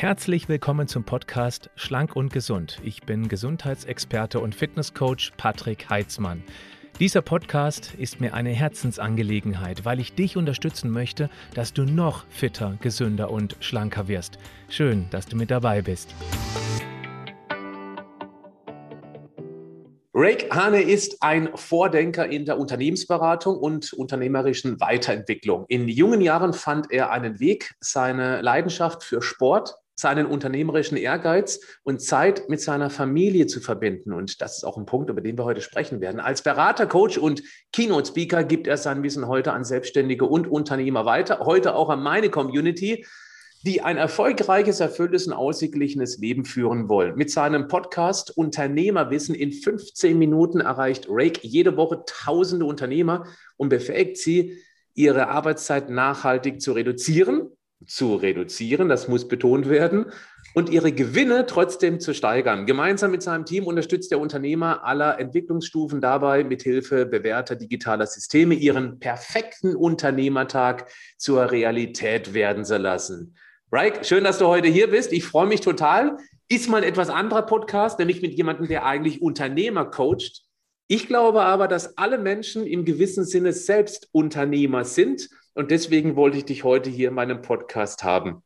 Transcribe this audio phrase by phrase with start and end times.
[0.00, 2.78] Herzlich willkommen zum Podcast Schlank und Gesund.
[2.84, 6.44] Ich bin Gesundheitsexperte und Fitnesscoach Patrick Heitzmann.
[7.00, 12.78] Dieser Podcast ist mir eine Herzensangelegenheit, weil ich dich unterstützen möchte, dass du noch fitter,
[12.80, 14.38] gesünder und schlanker wirst.
[14.68, 16.14] Schön, dass du mit dabei bist.
[20.14, 25.64] Rake Hane ist ein Vordenker in der Unternehmensberatung und unternehmerischen Weiterentwicklung.
[25.66, 32.00] In jungen Jahren fand er einen Weg, seine Leidenschaft für Sport, seinen unternehmerischen Ehrgeiz und
[32.00, 34.12] Zeit mit seiner Familie zu verbinden.
[34.12, 36.20] Und das ist auch ein Punkt, über den wir heute sprechen werden.
[36.20, 41.40] Als Berater, Coach und Keynote-Speaker gibt er sein Wissen heute an Selbstständige und Unternehmer weiter,
[41.40, 43.04] heute auch an meine Community,
[43.66, 47.16] die ein erfolgreiches, erfülltes und ausgeglichenes Leben führen wollen.
[47.16, 53.26] Mit seinem Podcast Unternehmerwissen in 15 Minuten erreicht Rake jede Woche tausende Unternehmer
[53.56, 54.62] und befähigt sie,
[54.94, 57.50] ihre Arbeitszeit nachhaltig zu reduzieren
[57.86, 60.06] zu reduzieren, das muss betont werden,
[60.54, 62.66] und ihre Gewinne trotzdem zu steigern.
[62.66, 68.98] Gemeinsam mit seinem Team unterstützt der Unternehmer aller Entwicklungsstufen dabei, mithilfe bewährter digitaler Systeme ihren
[68.98, 73.36] perfekten Unternehmertag zur Realität werden zu lassen.
[73.70, 75.12] Reik, schön, dass du heute hier bist.
[75.12, 76.16] Ich freue mich total.
[76.48, 80.44] Ist mal ein etwas anderer Podcast, nämlich mit jemandem, der eigentlich Unternehmer coacht.
[80.88, 85.28] Ich glaube aber, dass alle Menschen im gewissen Sinne selbst Unternehmer sind
[85.58, 88.44] und deswegen wollte ich dich heute hier in meinem Podcast haben.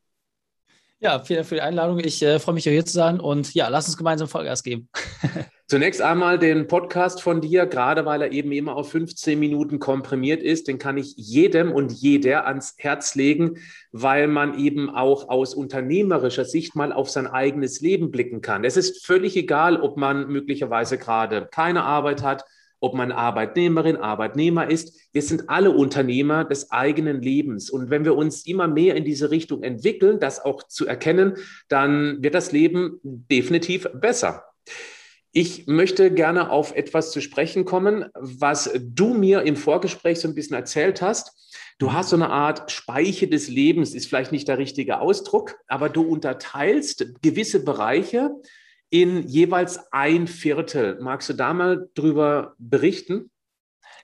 [0.98, 1.98] Ja, vielen Dank für die Einladung.
[1.98, 3.20] Ich äh, freue mich, hier zu sein.
[3.20, 4.88] Und ja, lass uns gemeinsam Vollgas geben.
[5.68, 10.42] Zunächst einmal den Podcast von dir, gerade weil er eben immer auf 15 Minuten komprimiert
[10.42, 13.58] ist, den kann ich jedem und jeder ans Herz legen,
[13.90, 18.64] weil man eben auch aus unternehmerischer Sicht mal auf sein eigenes Leben blicken kann.
[18.64, 22.44] Es ist völlig egal, ob man möglicherweise gerade keine Arbeit hat,
[22.82, 24.98] ob man Arbeitnehmerin, Arbeitnehmer ist.
[25.12, 27.70] Wir sind alle Unternehmer des eigenen Lebens.
[27.70, 31.36] Und wenn wir uns immer mehr in diese Richtung entwickeln, das auch zu erkennen,
[31.68, 34.44] dann wird das Leben definitiv besser.
[35.30, 40.34] Ich möchte gerne auf etwas zu sprechen kommen, was du mir im Vorgespräch so ein
[40.34, 41.38] bisschen erzählt hast.
[41.78, 45.88] Du hast so eine Art Speiche des Lebens, ist vielleicht nicht der richtige Ausdruck, aber
[45.88, 48.32] du unterteilst gewisse Bereiche
[48.92, 50.98] in jeweils ein Viertel.
[51.00, 53.30] Magst du da mal drüber berichten?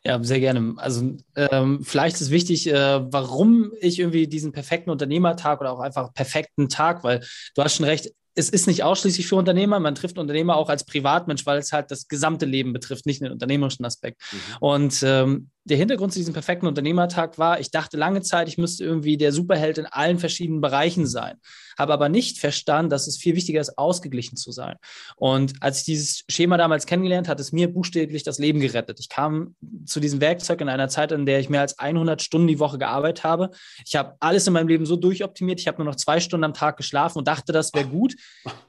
[0.03, 0.75] Ja, sehr gerne.
[0.79, 6.15] Also ähm, vielleicht ist wichtig, äh, warum ich irgendwie diesen perfekten Unternehmertag oder auch einfach
[6.15, 7.21] perfekten Tag, weil
[7.55, 10.87] du hast schon recht, es ist nicht ausschließlich für Unternehmer, man trifft Unternehmer auch als
[10.87, 14.23] Privatmensch, weil es halt das gesamte Leben betrifft, nicht den unternehmerischen Aspekt.
[14.33, 14.39] Mhm.
[14.61, 18.85] Und ähm, der Hintergrund zu diesem perfekten Unternehmertag war, ich dachte lange Zeit, ich müsste
[18.85, 21.37] irgendwie der Superheld in allen verschiedenen Bereichen sein,
[21.79, 24.77] habe aber nicht verstanden, dass es viel wichtiger ist, ausgeglichen zu sein.
[25.17, 28.99] Und als ich dieses Schema damals kennengelernt hat es mir buchstäblich das Leben gerettet.
[29.01, 32.49] Ich kam zu diesem Werkzeug in einer Zeit, in der ich mehr als 100 Stunden
[32.49, 33.51] die Woche gearbeitet habe.
[33.87, 35.61] Ich habe alles in meinem Leben so durchoptimiert.
[35.61, 38.17] Ich habe nur noch zwei Stunden am Tag geschlafen und dachte, das wäre gut.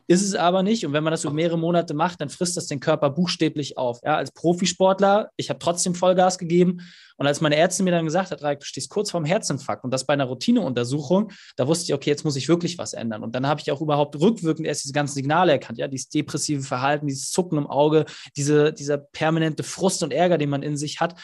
[0.08, 0.86] Ist es aber nicht.
[0.86, 4.00] Und wenn man das über mehrere Monate macht, dann frisst das den Körper buchstäblich auf.
[4.04, 6.82] Ja, als Profisportler, ich habe trotzdem Vollgas gegeben.
[7.18, 10.06] Und als meine Ärztin mir dann gesagt hat, du stehst kurz vorm Herzinfarkt und das
[10.06, 13.24] bei einer Routineuntersuchung, da wusste ich, okay, jetzt muss ich wirklich was ändern.
[13.24, 16.64] Und dann habe ich auch überhaupt rückwirkend erst diese ganzen Signale erkannt, ja, dieses depressive
[16.64, 18.06] Verhalten, dieses Zucken im Auge,
[18.38, 21.20] diese, dieser permanente Frust und Ärger, den man in sich hat.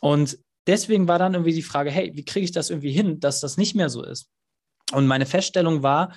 [0.00, 3.40] Und deswegen war dann irgendwie die Frage, hey, wie kriege ich das irgendwie hin, dass
[3.40, 4.28] das nicht mehr so ist?
[4.92, 6.14] Und meine Feststellung war,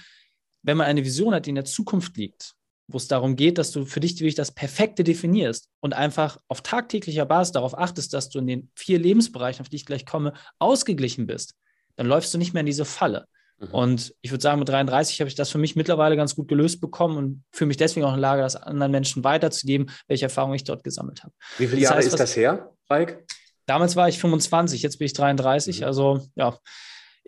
[0.64, 2.54] wenn man eine Vision hat, die in der Zukunft liegt,
[2.88, 6.62] wo es darum geht, dass du für dich wirklich das Perfekte definierst und einfach auf
[6.62, 10.34] tagtäglicher Basis darauf achtest, dass du in den vier Lebensbereichen, auf die ich gleich komme,
[10.60, 11.56] ausgeglichen bist,
[11.98, 13.26] dann läufst du nicht mehr in diese Falle.
[13.60, 13.68] Mhm.
[13.70, 16.80] Und ich würde sagen, mit 33 habe ich das für mich mittlerweile ganz gut gelöst
[16.80, 20.56] bekommen und fühle mich deswegen auch in der Lage, das anderen Menschen weiterzugeben, welche Erfahrungen
[20.56, 21.34] ich dort gesammelt habe.
[21.58, 23.26] Wie viele Jahre das heißt, ist das her, Falk?
[23.66, 25.82] Damals war ich 25, jetzt bin ich 33.
[25.82, 25.86] Mhm.
[25.86, 26.58] Also ja,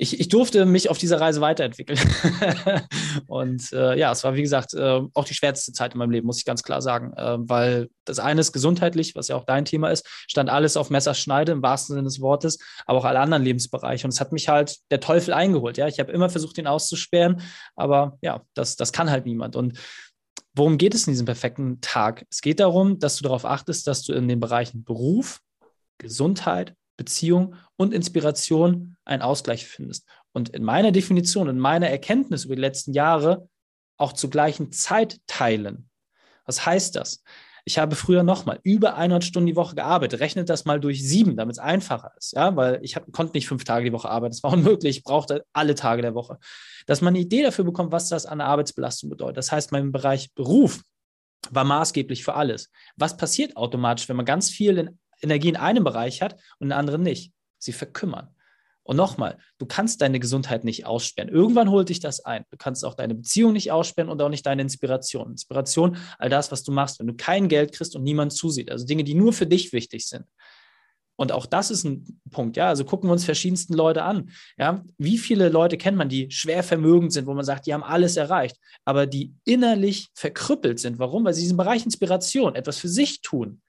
[0.01, 1.99] ich, ich durfte mich auf dieser Reise weiterentwickeln.
[3.27, 6.25] und äh, ja, es war, wie gesagt, äh, auch die schwerste Zeit in meinem Leben,
[6.25, 7.11] muss ich ganz klar sagen.
[7.17, 10.89] Äh, weil das eine ist gesundheitlich, was ja auch dein Thema ist, stand alles auf
[10.89, 14.07] Messerschneide im wahrsten Sinne des Wortes, aber auch alle anderen Lebensbereiche.
[14.07, 15.75] Und es hat mich halt der Teufel eingeholt.
[15.75, 17.41] Ja, ich habe immer versucht, ihn auszusperren,
[17.75, 19.57] aber ja, das, das kann halt niemand.
[19.57, 19.77] Und
[20.53, 22.25] worum geht es in diesem perfekten Tag?
[22.31, 25.41] Es geht darum, dass du darauf achtest, dass du in den Bereichen Beruf,
[25.97, 30.05] Gesundheit Beziehung und Inspiration einen Ausgleich findest.
[30.33, 33.49] Und in meiner Definition, in meiner Erkenntnis über die letzten Jahre
[33.97, 35.89] auch zur gleichen Zeit teilen.
[36.45, 37.23] Was heißt das?
[37.65, 40.19] Ich habe früher nochmal über 100 Stunden die Woche gearbeitet.
[40.19, 42.33] Rechnet das mal durch sieben, damit es einfacher ist.
[42.33, 44.33] Ja, weil ich hab, konnte nicht fünf Tage die Woche arbeiten.
[44.33, 44.97] Das war unmöglich.
[44.97, 46.37] Ich brauchte alle Tage der Woche.
[46.85, 49.37] Dass man eine Idee dafür bekommt, was das an Arbeitsbelastung bedeutet.
[49.37, 50.81] Das heißt, mein Bereich Beruf
[51.51, 52.69] war maßgeblich für alles.
[52.97, 56.71] Was passiert automatisch, wenn man ganz viel in Energie in einem Bereich hat und in
[56.71, 57.33] anderen nicht.
[57.57, 58.29] Sie verkümmern.
[58.83, 61.29] Und nochmal, du kannst deine Gesundheit nicht aussperren.
[61.29, 62.43] Irgendwann holt dich das ein.
[62.49, 65.29] Du kannst auch deine Beziehung nicht aussperren und auch nicht deine Inspiration.
[65.29, 68.71] Inspiration, all das, was du machst, wenn du kein Geld kriegst und niemand zusieht.
[68.71, 70.25] Also Dinge, die nur für dich wichtig sind.
[71.19, 72.69] Und auch das ist ein Punkt, ja.
[72.69, 74.31] Also gucken wir uns verschiedensten Leute an.
[74.57, 77.83] Ja, wie viele Leute kennt man, die schwer vermögend sind, wo man sagt, die haben
[77.83, 80.97] alles erreicht, aber die innerlich verkrüppelt sind.
[80.97, 81.25] Warum?
[81.25, 83.61] Weil sie diesen Bereich Inspiration, etwas für sich tun,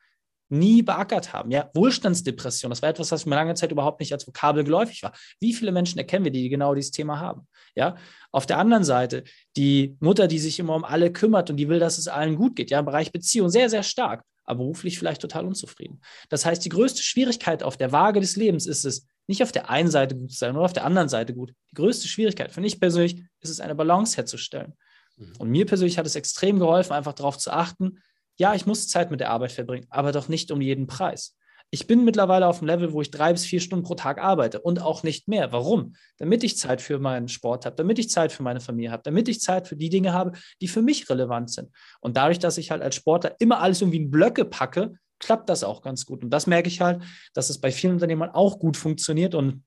[0.51, 1.51] nie beackert haben.
[1.51, 5.13] Ja, Wohlstandsdepression, das war etwas, was mir lange Zeit überhaupt nicht als Vokabel geläufig war.
[5.41, 7.47] Wie viele Menschen erkennen wir, die genau dieses Thema haben?
[7.75, 7.97] Ja,
[8.33, 9.25] auf der anderen Seite
[9.57, 12.57] die Mutter, die sich immer um alle kümmert und die will, dass es allen gut
[12.57, 12.71] geht.
[12.71, 16.01] Ja, im Bereich Beziehung sehr, sehr stark aber beruflich vielleicht total unzufrieden.
[16.29, 19.71] Das heißt, die größte Schwierigkeit auf der Waage des Lebens ist es, nicht auf der
[19.71, 21.55] einen Seite gut zu sein oder auf der anderen Seite gut.
[21.71, 24.75] Die größte Schwierigkeit, für mich persönlich, ist es, eine Balance herzustellen.
[25.17, 25.33] Mhm.
[25.39, 28.01] Und mir persönlich hat es extrem geholfen, einfach darauf zu achten,
[28.41, 31.37] ja, ich muss Zeit mit der Arbeit verbringen, aber doch nicht um jeden Preis.
[31.71, 34.61] Ich bin mittlerweile auf dem Level, wo ich drei bis vier Stunden pro Tag arbeite
[34.63, 35.53] und auch nicht mehr.
[35.53, 35.95] Warum?
[36.17, 39.29] Damit ich Zeit für meinen Sport habe, damit ich Zeit für meine Familie habe, damit
[39.29, 40.33] ich Zeit für die Dinge habe,
[40.63, 41.69] die für mich relevant sind.
[42.01, 45.63] Und dadurch, dass ich halt als Sportler immer alles irgendwie in Blöcke packe, klappt das
[45.63, 46.25] auch ganz gut.
[46.25, 47.03] Und das merke ich halt,
[47.35, 49.65] dass es bei vielen Unternehmern auch gut funktioniert und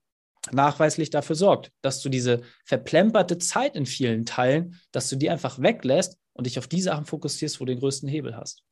[0.50, 5.62] nachweislich dafür sorgt, dass du diese verplemperte Zeit in vielen Teilen, dass du die einfach
[5.62, 8.62] weglässt und dich auf die Sachen fokussierst, wo du den größten Hebel hast.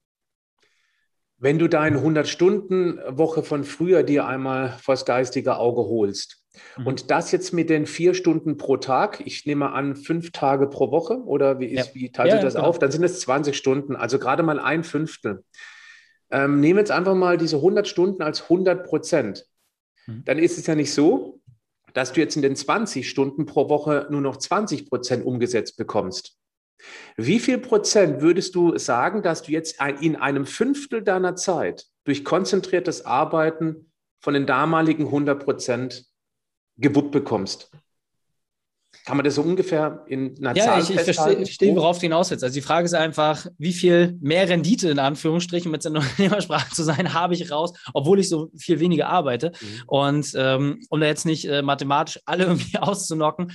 [1.39, 6.45] Wenn du deine 100-Stunden-Woche von früher dir einmal vors geistige Auge holst
[6.77, 6.87] mhm.
[6.87, 10.93] und das jetzt mit den vier Stunden pro Tag, ich nehme an, fünf Tage pro
[10.93, 11.95] Woche oder wie, ist, ja.
[11.95, 12.67] wie teilst ja, du das genau.
[12.67, 12.79] auf?
[12.79, 15.43] Dann sind es 20 Stunden, also gerade mal ein Fünftel.
[16.31, 19.45] Ähm, nehmen jetzt einfach mal diese 100 Stunden als 100 Prozent.
[20.07, 20.25] Mhm.
[20.25, 21.41] Dann ist es ja nicht so,
[21.93, 26.39] dass du jetzt in den 20 Stunden pro Woche nur noch 20 Prozent umgesetzt bekommst.
[27.17, 32.25] Wie viel Prozent würdest du sagen, dass du jetzt in einem Fünftel deiner Zeit durch
[32.25, 36.05] konzentriertes Arbeiten von den damaligen 100 Prozent
[36.77, 37.71] gewuppt bekommst?
[39.05, 41.99] Kann man das so ungefähr in einer ja, Zahl ich, ich verstehe, ich verstehe, worauf
[41.99, 42.45] du hinaus willst.
[42.45, 46.85] Also die Frage ist einfach, wie viel mehr Rendite in Anführungsstrichen mit der Unternehmersprache zu
[46.85, 49.53] sein, habe ich raus, obwohl ich so viel weniger arbeite.
[49.61, 49.83] Mhm.
[49.87, 53.53] Und ähm, um da jetzt nicht äh, mathematisch alle irgendwie auszunocken,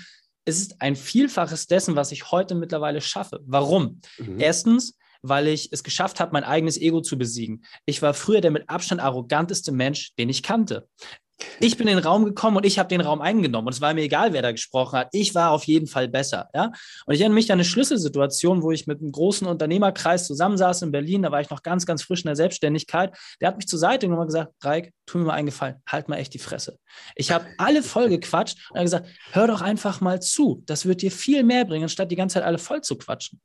[0.48, 3.42] es ist ein Vielfaches dessen, was ich heute mittlerweile schaffe.
[3.46, 4.00] Warum?
[4.18, 4.40] Mhm.
[4.40, 7.66] Erstens, weil ich es geschafft habe, mein eigenes Ego zu besiegen.
[7.86, 10.88] Ich war früher der mit Abstand arroganteste Mensch, den ich kannte.
[11.60, 13.68] Ich bin in den Raum gekommen und ich habe den Raum eingenommen.
[13.68, 15.10] Und es war mir egal, wer da gesprochen hat.
[15.12, 16.50] Ich war auf jeden Fall besser.
[16.54, 16.72] Ja?
[17.06, 20.92] Und ich erinnere mich an eine Schlüsselsituation, wo ich mit einem großen Unternehmerkreis zusammensaß in
[20.92, 21.22] Berlin.
[21.22, 23.16] Da war ich noch ganz, ganz frisch in der Selbstständigkeit.
[23.40, 26.10] Der hat mich zur Seite genommen und gesagt: Reik, tu mir mal einen Gefallen, halt
[26.10, 26.80] mal echt die Fresse.
[27.16, 30.64] Ich habe alle voll gequatscht und er gesagt: Hör doch einfach mal zu.
[30.66, 33.40] Das wird dir viel mehr bringen, anstatt die ganze Zeit alle voll zu quatschen.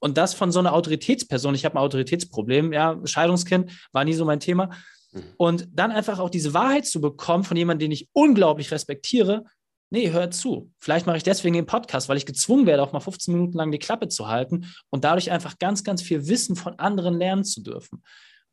[0.00, 1.54] Und das von so einer Autoritätsperson.
[1.54, 2.74] Ich habe ein Autoritätsproblem.
[2.74, 4.68] Ja, Scheidungskind war nie so mein Thema.
[5.14, 5.22] Mhm.
[5.36, 9.44] Und dann einfach auch diese Wahrheit zu bekommen von jemandem, den ich unglaublich respektiere.
[9.90, 10.72] Nee, hör zu.
[10.78, 13.70] Vielleicht mache ich deswegen den Podcast, weil ich gezwungen werde, auch mal 15 Minuten lang
[13.70, 17.62] die Klappe zu halten und dadurch einfach ganz, ganz viel Wissen von anderen lernen zu
[17.62, 18.02] dürfen.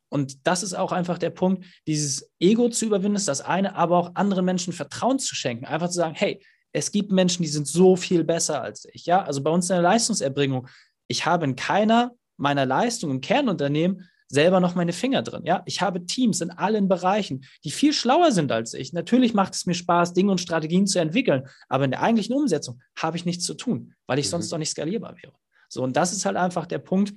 [0.08, 3.96] Und das ist auch einfach der Punkt, dieses Ego zu überwinden, ist das eine, aber
[3.96, 5.64] auch anderen Menschen Vertrauen zu schenken.
[5.64, 9.06] Einfach zu sagen, hey, es gibt Menschen, die sind so viel besser als ich.
[9.06, 10.68] Ja, also bei uns in der Leistungserbringung,
[11.08, 15.42] ich habe in keiner meiner Leistungen im Kernunternehmen selber noch meine Finger drin.
[15.44, 18.94] Ja, ich habe Teams in allen Bereichen, die viel schlauer sind als ich.
[18.94, 22.80] Natürlich macht es mir Spaß, Dinge und Strategien zu entwickeln, aber in der eigentlichen Umsetzung
[22.98, 24.30] habe ich nichts zu tun, weil ich mhm.
[24.30, 25.34] sonst doch nicht skalierbar wäre.
[25.68, 27.14] So, und das ist halt einfach der Punkt,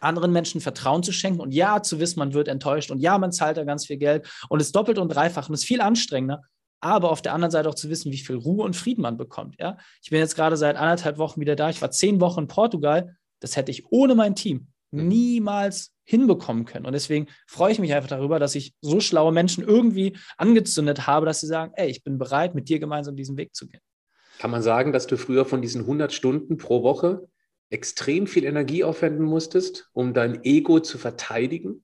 [0.00, 3.32] anderen Menschen Vertrauen zu schenken und ja, zu wissen, man wird enttäuscht und ja, man
[3.32, 6.42] zahlt da ganz viel Geld und es doppelt und dreifach und es ist viel anstrengender,
[6.80, 9.56] aber auf der anderen Seite auch zu wissen, wie viel Ruhe und Frieden man bekommt.
[9.58, 11.68] Ja, ich bin jetzt gerade seit anderthalb Wochen wieder da.
[11.70, 13.16] Ich war zehn Wochen in Portugal.
[13.40, 15.08] Das hätte ich ohne mein Team mhm.
[15.08, 16.86] niemals hinbekommen können.
[16.86, 21.26] Und deswegen freue ich mich einfach darüber, dass ich so schlaue Menschen irgendwie angezündet habe,
[21.26, 23.80] dass sie sagen, ey, ich bin bereit, mit dir gemeinsam diesen Weg zu gehen.
[24.38, 27.26] Kann man sagen, dass du früher von diesen 100 Stunden pro Woche
[27.70, 31.82] extrem viel Energie aufwenden musstest, um dein Ego zu verteidigen?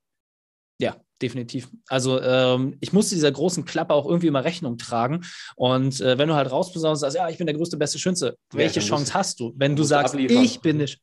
[0.79, 1.69] Ja, definitiv.
[1.89, 5.23] Also ähm, ich musste dieser großen Klappe auch irgendwie immer Rechnung tragen.
[5.57, 8.37] Und äh, wenn du halt rausbesaust und sagst, ja, ich bin der größte, beste, schönste,
[8.53, 9.53] welche ja, Chance hast du?
[9.57, 10.45] Wenn du sagst, abliefern.
[10.45, 11.01] ich bin nicht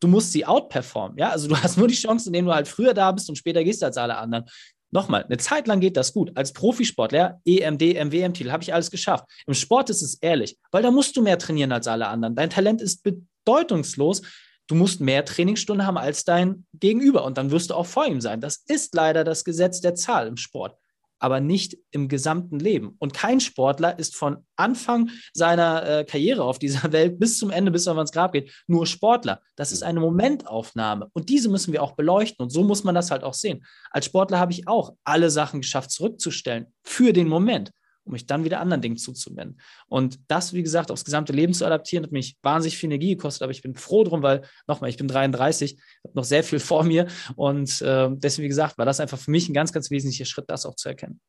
[0.00, 1.18] du musst sie outperformen.
[1.18, 3.64] Ja, also du hast nur die Chance, indem du halt früher da bist und später
[3.64, 4.44] gehst als alle anderen.
[4.90, 6.30] Nochmal, eine Zeit lang geht das gut.
[6.36, 9.24] Als Profisportler, EMD, MWM-Titel, habe ich alles geschafft.
[9.46, 12.36] Im Sport ist es ehrlich, weil da musst du mehr trainieren als alle anderen.
[12.36, 14.22] Dein Talent ist bedeutungslos.
[14.68, 18.20] Du musst mehr Trainingsstunden haben als dein Gegenüber und dann wirst du auch vor ihm
[18.20, 18.40] sein.
[18.40, 20.76] Das ist leider das Gesetz der Zahl im Sport
[21.18, 22.96] aber nicht im gesamten Leben.
[22.98, 27.70] Und kein Sportler ist von Anfang seiner äh, Karriere auf dieser Welt bis zum Ende,
[27.70, 29.40] bis er ans Grab geht, nur Sportler.
[29.56, 33.10] Das ist eine Momentaufnahme und diese müssen wir auch beleuchten und so muss man das
[33.10, 33.64] halt auch sehen.
[33.90, 37.72] Als Sportler habe ich auch alle Sachen geschafft zurückzustellen für den Moment.
[38.06, 39.60] Um mich dann wieder anderen Dingen zuzuwenden.
[39.88, 43.42] Und das, wie gesagt, aufs gesamte Leben zu adaptieren, hat mich wahnsinnig viel Energie gekostet,
[43.42, 46.84] aber ich bin froh drum, weil, nochmal, ich bin 33, habe noch sehr viel vor
[46.84, 50.24] mir und äh, deswegen, wie gesagt, war das einfach für mich ein ganz, ganz wesentlicher
[50.24, 51.20] Schritt, das auch zu erkennen.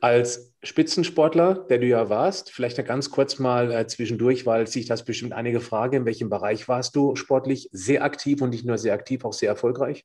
[0.00, 5.04] Als Spitzensportler, der du ja warst, vielleicht ganz kurz mal äh, zwischendurch, weil sich das
[5.04, 8.94] bestimmt einige fragen, in welchem Bereich warst du sportlich sehr aktiv und nicht nur sehr
[8.94, 10.04] aktiv, auch sehr erfolgreich?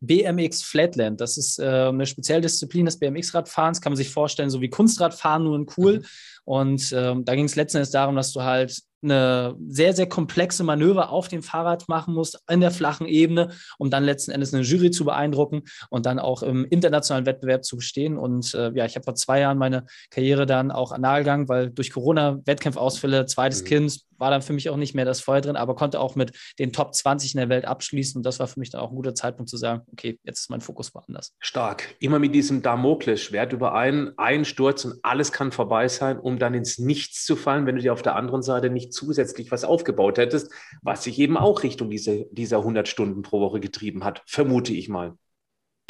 [0.00, 4.70] BMX Flatland, das ist äh, eine Spezialdisziplin des BMX-Radfahrens, kann man sich vorstellen, so wie
[4.70, 5.98] Kunstradfahren, nur in cool.
[5.98, 6.04] Mhm.
[6.44, 11.10] Und ähm, da ging es letztendlich darum, dass du halt eine sehr, sehr komplexe Manöver
[11.10, 14.90] auf dem Fahrrad machen musst, in der flachen Ebene, um dann letzten Endes eine Jury
[14.90, 18.18] zu beeindrucken und dann auch im internationalen Wettbewerb zu bestehen.
[18.18, 21.48] Und äh, ja, ich habe vor zwei Jahren meine Karriere dann auch an Nagel gegangen,
[21.48, 23.66] weil durch Corona, Wettkampfausfälle, zweites mhm.
[23.66, 26.32] Kind, war dann für mich auch nicht mehr das Feuer drin, aber konnte auch mit
[26.58, 28.18] den Top 20 in der Welt abschließen.
[28.18, 30.50] Und das war für mich dann auch ein guter Zeitpunkt zu sagen, okay, jetzt ist
[30.50, 31.34] mein Fokus woanders.
[31.38, 31.94] Stark.
[32.00, 36.54] Immer mit diesem Damoklesschwert über einen, einen Sturz und alles kann vorbei sein, um dann
[36.54, 40.18] ins Nichts zu fallen, wenn du dir auf der anderen Seite nicht zusätzlich was aufgebaut
[40.18, 40.52] hättest,
[40.82, 44.88] was sich eben auch Richtung diese, dieser 100 Stunden pro Woche getrieben hat, vermute ich
[44.88, 45.14] mal.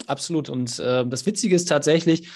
[0.07, 0.49] Absolut.
[0.49, 2.29] Und äh, das Witzige ist tatsächlich,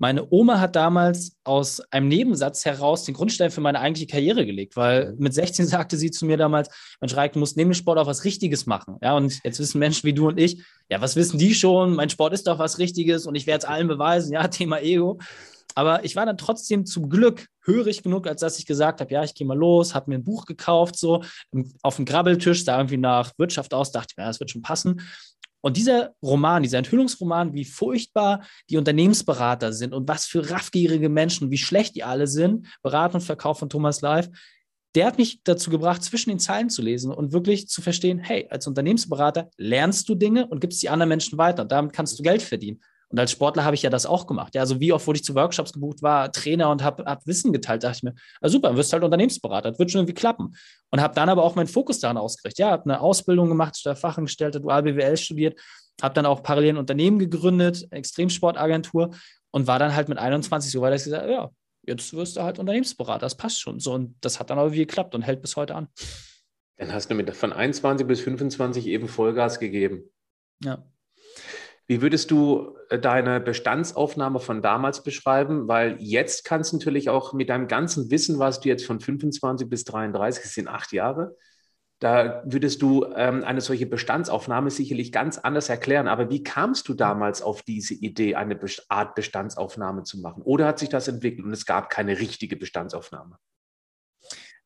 [0.00, 4.74] meine Oma hat damals aus einem Nebensatz heraus den Grundstein für meine eigentliche Karriere gelegt,
[4.74, 6.70] weil mit 16 sagte sie zu mir damals,
[7.02, 8.96] Mensch, Reik, du musst neben dem Sport auch was Richtiges machen.
[9.02, 11.94] Ja, und jetzt wissen Menschen wie du und ich, ja, was wissen die schon?
[11.94, 14.32] Mein Sport ist doch was Richtiges und ich werde es allen beweisen.
[14.32, 15.18] Ja, Thema Ego.
[15.80, 19.24] Aber ich war dann trotzdem zum Glück hörig genug, als dass ich gesagt habe, ja,
[19.24, 21.24] ich gehe mal los, habe mir ein Buch gekauft, so
[21.80, 25.00] auf dem Grabbeltisch, sah irgendwie nach Wirtschaft aus, dachte mir, ja, das wird schon passen.
[25.62, 31.50] Und dieser Roman, dieser Enthüllungsroman, wie furchtbar die Unternehmensberater sind und was für raffgierige Menschen,
[31.50, 34.28] wie schlecht die alle sind, Beratung und Verkauf von Thomas Live,
[34.94, 38.48] der hat mich dazu gebracht, zwischen den Zeilen zu lesen und wirklich zu verstehen, hey,
[38.50, 41.62] als Unternehmensberater lernst du Dinge und gibst die anderen Menschen weiter.
[41.62, 42.82] Und damit kannst du Geld verdienen.
[43.10, 44.54] Und als Sportler habe ich ja das auch gemacht.
[44.54, 47.52] Ja, also wie oft wurde ich zu Workshops gebucht, war Trainer und habe hab Wissen
[47.52, 50.14] geteilt, dachte ich mir, ah, super, dann wirst du halt Unternehmensberater, das wird schon irgendwie
[50.14, 50.54] klappen.
[50.90, 52.60] Und habe dann aber auch meinen Fokus daran ausgerichtet.
[52.60, 55.60] Ja, habe eine Ausbildung gemacht, Fachangestellte, Dual BWL studiert,
[56.00, 59.10] habe dann auch parallel ein Unternehmen gegründet, Extremsportagentur
[59.50, 61.50] und war dann halt mit 21 so weit, dass ich gesagt ja,
[61.86, 63.80] jetzt wirst du halt Unternehmensberater, das passt schon.
[63.80, 65.88] So, und das hat dann aber wie geklappt und hält bis heute an.
[66.76, 70.04] Dann hast du mit von 21 bis 25 eben Vollgas gegeben.
[70.62, 70.84] Ja.
[71.90, 75.66] Wie würdest du äh, deine Bestandsaufnahme von damals beschreiben?
[75.66, 79.68] Weil jetzt kannst du natürlich auch mit deinem ganzen Wissen, was du jetzt von 25
[79.68, 81.34] bis 33, das sind acht Jahre,
[81.98, 86.06] da würdest du ähm, eine solche Bestandsaufnahme sicherlich ganz anders erklären.
[86.06, 88.56] Aber wie kamst du damals auf diese Idee, eine
[88.88, 90.44] Art Bestandsaufnahme zu machen?
[90.44, 93.36] Oder hat sich das entwickelt und es gab keine richtige Bestandsaufnahme?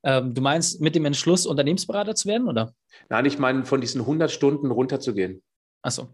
[0.03, 2.75] Ähm, du meinst mit dem Entschluss, Unternehmensberater zu werden, oder?
[3.09, 5.43] Nein, ich meine, von diesen 100 Stunden runterzugehen.
[5.85, 6.09] Achso.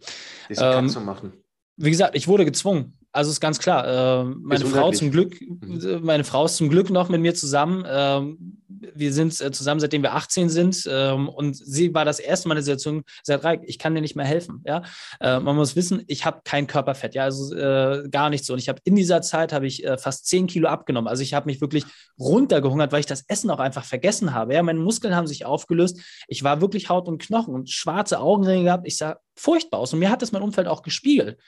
[0.48, 1.32] Das ähm, zu machen.
[1.76, 2.98] Wie gesagt, ich wurde gezwungen.
[3.12, 3.86] Also ist ganz klar.
[3.86, 6.00] Äh, meine Frau zum Glück, mhm.
[6.02, 7.84] meine Frau ist zum Glück noch mit mir zusammen.
[7.88, 8.60] Ähm,
[8.94, 10.88] wir sind äh, zusammen, seitdem wir 18 sind.
[10.88, 14.00] Ähm, und sie war das erste Mal in der Situation, sagt, Reik, ich kann dir
[14.00, 14.62] nicht mehr helfen.
[14.64, 14.82] Ja?
[15.20, 18.52] Äh, man muss wissen, ich habe kein Körperfett, ja, also äh, gar nicht so.
[18.52, 21.08] Und ich habe in dieser Zeit habe ich äh, fast 10 Kilo abgenommen.
[21.08, 21.84] Also ich habe mich wirklich
[22.18, 24.54] runtergehungert, weil ich das Essen auch einfach vergessen habe.
[24.54, 24.62] Ja?
[24.62, 26.00] Meine Muskeln haben sich aufgelöst.
[26.28, 28.86] Ich war wirklich Haut und Knochen und schwarze Augenringe gehabt.
[28.86, 29.92] Ich sah furchtbar aus.
[29.92, 31.38] Und mir hat das mein Umfeld auch gespiegelt.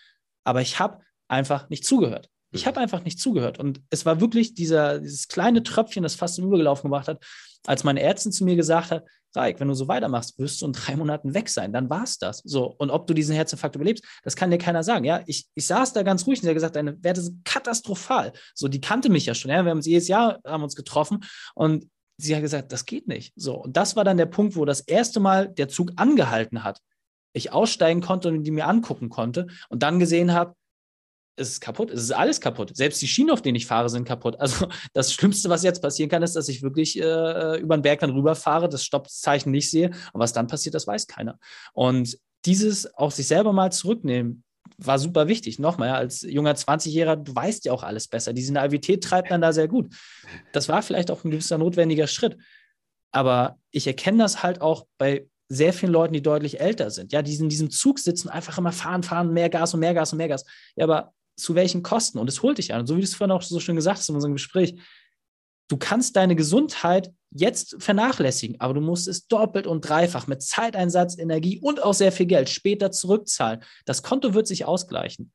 [0.45, 0.99] Aber ich habe
[1.29, 2.29] einfach nicht zugehört.
[2.52, 3.59] Ich habe einfach nicht zugehört.
[3.59, 7.25] Und es war wirklich dieser, dieses kleine Tröpfchen, das fast im Übergelaufen gemacht hat,
[7.67, 10.73] als meine Ärztin zu mir gesagt hat, Raik, wenn du so weitermachst, wirst du in
[10.73, 11.73] drei Monaten weg sein.
[11.73, 12.43] Dann war es das.
[12.45, 12.75] So.
[12.79, 15.05] Und ob du diesen Herzinfarkt überlebst, das kann dir keiner sagen.
[15.05, 18.33] Ja, ich, ich saß da ganz ruhig und sie hat gesagt, deine Werte sind katastrophal.
[18.55, 19.50] So, die kannte mich ja schon.
[19.50, 21.25] Ja, wir haben uns jedes Jahr haben uns getroffen
[21.55, 21.88] und
[22.19, 23.33] sie hat gesagt, das geht nicht.
[23.37, 23.57] So.
[23.57, 26.81] Und das war dann der Punkt, wo das erste Mal der Zug angehalten hat.
[27.33, 30.55] Ich aussteigen konnte und die mir angucken konnte und dann gesehen habe,
[31.37, 32.77] es ist kaputt, es ist alles kaputt.
[32.77, 34.39] Selbst die Schienen, auf denen ich fahre, sind kaputt.
[34.39, 38.01] Also das Schlimmste, was jetzt passieren kann, ist, dass ich wirklich äh, über den Berg
[38.01, 39.91] dann rüberfahre, das Stoppzeichen nicht sehe.
[40.12, 41.39] Und was dann passiert, das weiß keiner.
[41.73, 44.45] Und dieses auf sich selber mal zurücknehmen,
[44.79, 45.59] war super wichtig.
[45.59, 48.33] Nochmal, als junger 20-Jähriger, du weißt ja auch alles besser.
[48.33, 49.95] Diese Naivität treibt dann da sehr gut.
[50.53, 52.37] Das war vielleicht auch ein gewisser notwendiger Schritt.
[53.12, 57.12] Aber ich erkenne das halt auch bei sehr vielen Leuten, die deutlich älter sind.
[57.12, 60.12] Ja, die in diesem Zug sitzen, einfach immer fahren, fahren, mehr Gas und mehr Gas
[60.12, 60.45] und mehr Gas.
[60.77, 62.19] Ja, aber zu welchen Kosten?
[62.19, 62.81] Und es holt dich an.
[62.81, 64.75] Und so wie du es vorhin auch so schön gesagt hast in unserem Gespräch,
[65.69, 71.19] du kannst deine Gesundheit jetzt vernachlässigen, aber du musst es doppelt und dreifach mit Zeiteinsatz,
[71.19, 73.62] Energie und auch sehr viel Geld später zurückzahlen.
[73.87, 75.33] Das Konto wird sich ausgleichen.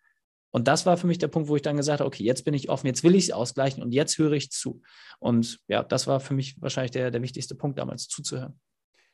[0.52, 2.54] Und das war für mich der Punkt, wo ich dann gesagt habe, okay, jetzt bin
[2.54, 4.82] ich offen, jetzt will ich es ausgleichen und jetzt höre ich zu.
[5.20, 8.60] Und ja, das war für mich wahrscheinlich der, der wichtigste Punkt damals, zuzuhören.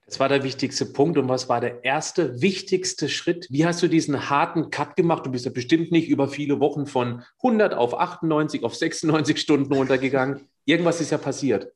[0.05, 1.17] Das war der wichtigste Punkt.
[1.17, 3.47] Und was war der erste wichtigste Schritt?
[3.49, 5.25] Wie hast du diesen harten Cut gemacht?
[5.25, 9.73] Du bist ja bestimmt nicht über viele Wochen von 100 auf 98, auf 96 Stunden
[9.73, 10.47] runtergegangen.
[10.65, 11.71] Irgendwas ist ja passiert.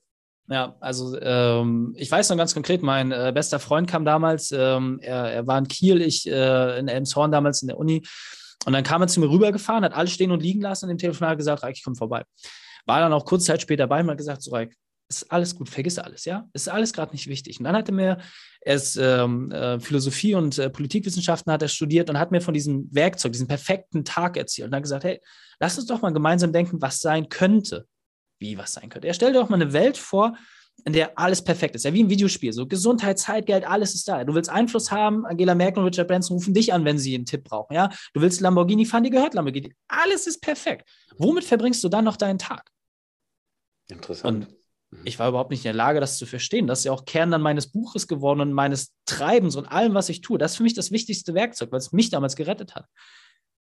[0.50, 4.98] Ja, also ähm, ich weiß noch ganz konkret, mein äh, bester Freund kam damals, ähm,
[5.01, 8.03] er, er, war in Kiel, ich äh, in Elmshorn damals in der Uni.
[8.65, 10.98] Und dann kam er zu mir rübergefahren, hat alles stehen und liegen lassen und im
[10.98, 12.24] Telefonat gesagt, Reik, ich komme vorbei.
[12.86, 14.74] War dann auch kurze Zeit später bei mir und gesagt, so Reik,
[15.10, 16.50] ist alles gut, vergiss alles, ja?
[16.54, 17.60] Ist alles gerade nicht wichtig.
[17.60, 18.18] Und dann hat er mir,
[18.62, 22.54] er ist ähm, äh, Philosophie und äh, Politikwissenschaften hat er studiert und hat mir von
[22.54, 25.22] diesem Werkzeug, diesem perfekten Tag erzählt und hat gesagt, hey,
[25.60, 27.88] lass uns doch mal gemeinsam denken, was sein könnte.
[28.40, 29.08] Wie was sein könnte.
[29.08, 30.38] Er stellt doch mal eine Welt vor,
[30.86, 31.86] in der alles perfekt ist.
[31.86, 32.54] Ja, wie ein Videospiel.
[32.54, 34.24] So Gesundheit, Zeit, Geld, alles ist da.
[34.24, 37.26] Du willst Einfluss haben, Angela Merkel und Richard Branson rufen dich an, wenn sie einen
[37.26, 37.74] Tipp brauchen.
[37.74, 39.74] Ja, du willst Lamborghini fahren, die gehört Lamborghini.
[39.88, 40.88] Alles ist perfekt.
[41.18, 42.70] Womit verbringst du dann noch deinen Tag?
[43.88, 44.46] Interessant.
[44.46, 44.58] Und.
[45.03, 46.65] Ich war überhaupt nicht in der Lage, das zu verstehen.
[46.65, 50.08] Das ist ja auch Kern dann meines Buches geworden und meines Treibens und allem, was
[50.10, 50.38] ich tue.
[50.38, 52.86] Das ist für mich das wichtigste Werkzeug, weil es mich damals gerettet hat.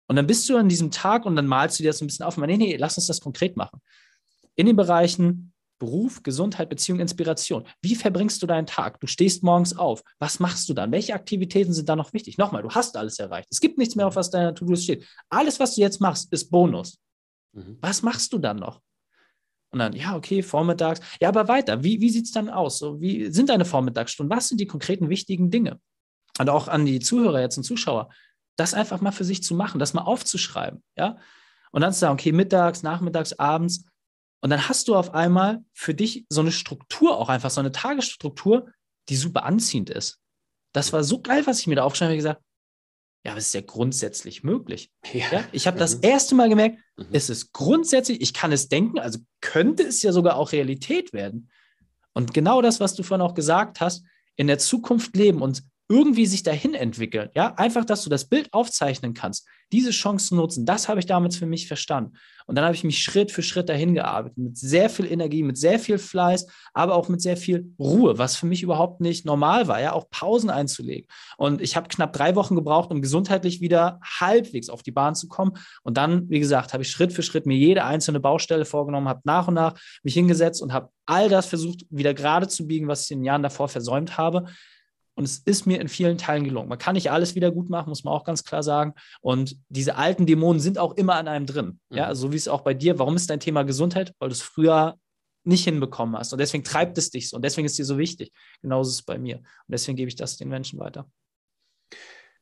[0.07, 2.25] Und dann bist du an diesem Tag und dann malst du dir das ein bisschen
[2.25, 2.37] auf.
[2.37, 3.79] Und nee, nee, lass uns das konkret machen.
[4.55, 7.65] In den Bereichen Beruf, Gesundheit, Beziehung, Inspiration.
[7.81, 8.99] Wie verbringst du deinen Tag?
[8.99, 10.01] Du stehst morgens auf.
[10.19, 10.91] Was machst du dann?
[10.91, 12.37] Welche Aktivitäten sind da noch wichtig?
[12.37, 13.47] Nochmal, du hast alles erreicht.
[13.51, 15.05] Es gibt nichts mehr, auf was deiner To-Do steht.
[15.29, 16.99] Alles, was du jetzt machst, ist Bonus.
[17.53, 17.77] Mhm.
[17.81, 18.81] Was machst du dann noch?
[19.73, 21.01] Und dann, ja, okay, vormittags.
[21.19, 21.83] Ja, aber weiter.
[21.83, 22.77] Wie, wie sieht es dann aus?
[22.77, 24.35] So, wie sind deine Vormittagsstunden?
[24.35, 25.79] Was sind die konkreten wichtigen Dinge?
[26.37, 28.09] Und auch an die Zuhörer jetzt und Zuschauer,
[28.55, 30.83] das einfach mal für sich zu machen, das mal aufzuschreiben.
[30.95, 31.17] Ja?
[31.71, 33.85] Und dann zu sagen, okay, mittags, nachmittags, abends.
[34.41, 37.71] Und dann hast du auf einmal für dich so eine Struktur, auch einfach so eine
[37.71, 38.67] Tagesstruktur,
[39.09, 40.19] die super anziehend ist.
[40.71, 42.15] Das war so geil, was ich mir da aufgeschrieben habe.
[42.15, 42.42] Ich gesagt,
[43.23, 44.91] ja, aber es ist ja grundsätzlich möglich.
[45.13, 45.25] Ja.
[45.31, 45.43] ja?
[45.51, 45.79] Ich habe mhm.
[45.79, 47.05] das erste Mal gemerkt, mhm.
[47.13, 51.49] es ist grundsätzlich, ich kann es denken, also könnte es ja sogar auch Realität werden.
[52.13, 54.03] Und genau das, was du vorhin auch gesagt hast,
[54.35, 55.63] in der Zukunft leben und
[55.93, 57.29] irgendwie sich dahin entwickeln.
[57.35, 61.35] Ja, einfach, dass du das Bild aufzeichnen kannst, diese Chancen nutzen, das habe ich damals
[61.35, 62.13] für mich verstanden.
[62.45, 65.57] Und dann habe ich mich Schritt für Schritt dahin gearbeitet, mit sehr viel Energie, mit
[65.57, 69.67] sehr viel Fleiß, aber auch mit sehr viel Ruhe, was für mich überhaupt nicht normal
[69.67, 71.07] war, ja, auch Pausen einzulegen.
[71.37, 75.27] Und ich habe knapp drei Wochen gebraucht, um gesundheitlich wieder halbwegs auf die Bahn zu
[75.27, 75.53] kommen.
[75.83, 79.21] Und dann, wie gesagt, habe ich Schritt für Schritt mir jede einzelne Baustelle vorgenommen, habe
[79.23, 83.05] nach und nach mich hingesetzt und habe all das versucht, wieder gerade zu biegen, was
[83.05, 84.45] ich in den Jahren davor versäumt habe.
[85.15, 86.69] Und es ist mir in vielen Teilen gelungen.
[86.69, 88.93] Man kann nicht alles wieder gut machen, muss man auch ganz klar sagen.
[89.21, 91.79] Und diese alten Dämonen sind auch immer an einem drin.
[91.89, 91.97] Mhm.
[91.97, 92.97] Ja, so wie es auch bei dir.
[92.97, 94.13] Warum ist dein Thema Gesundheit?
[94.19, 94.97] Weil du es früher
[95.43, 96.33] nicht hinbekommen hast.
[96.33, 97.35] Und deswegen treibt es dich so.
[97.35, 98.31] Und deswegen ist es dir so wichtig.
[98.61, 99.37] Genauso ist es bei mir.
[99.37, 101.09] Und deswegen gebe ich das den Menschen weiter.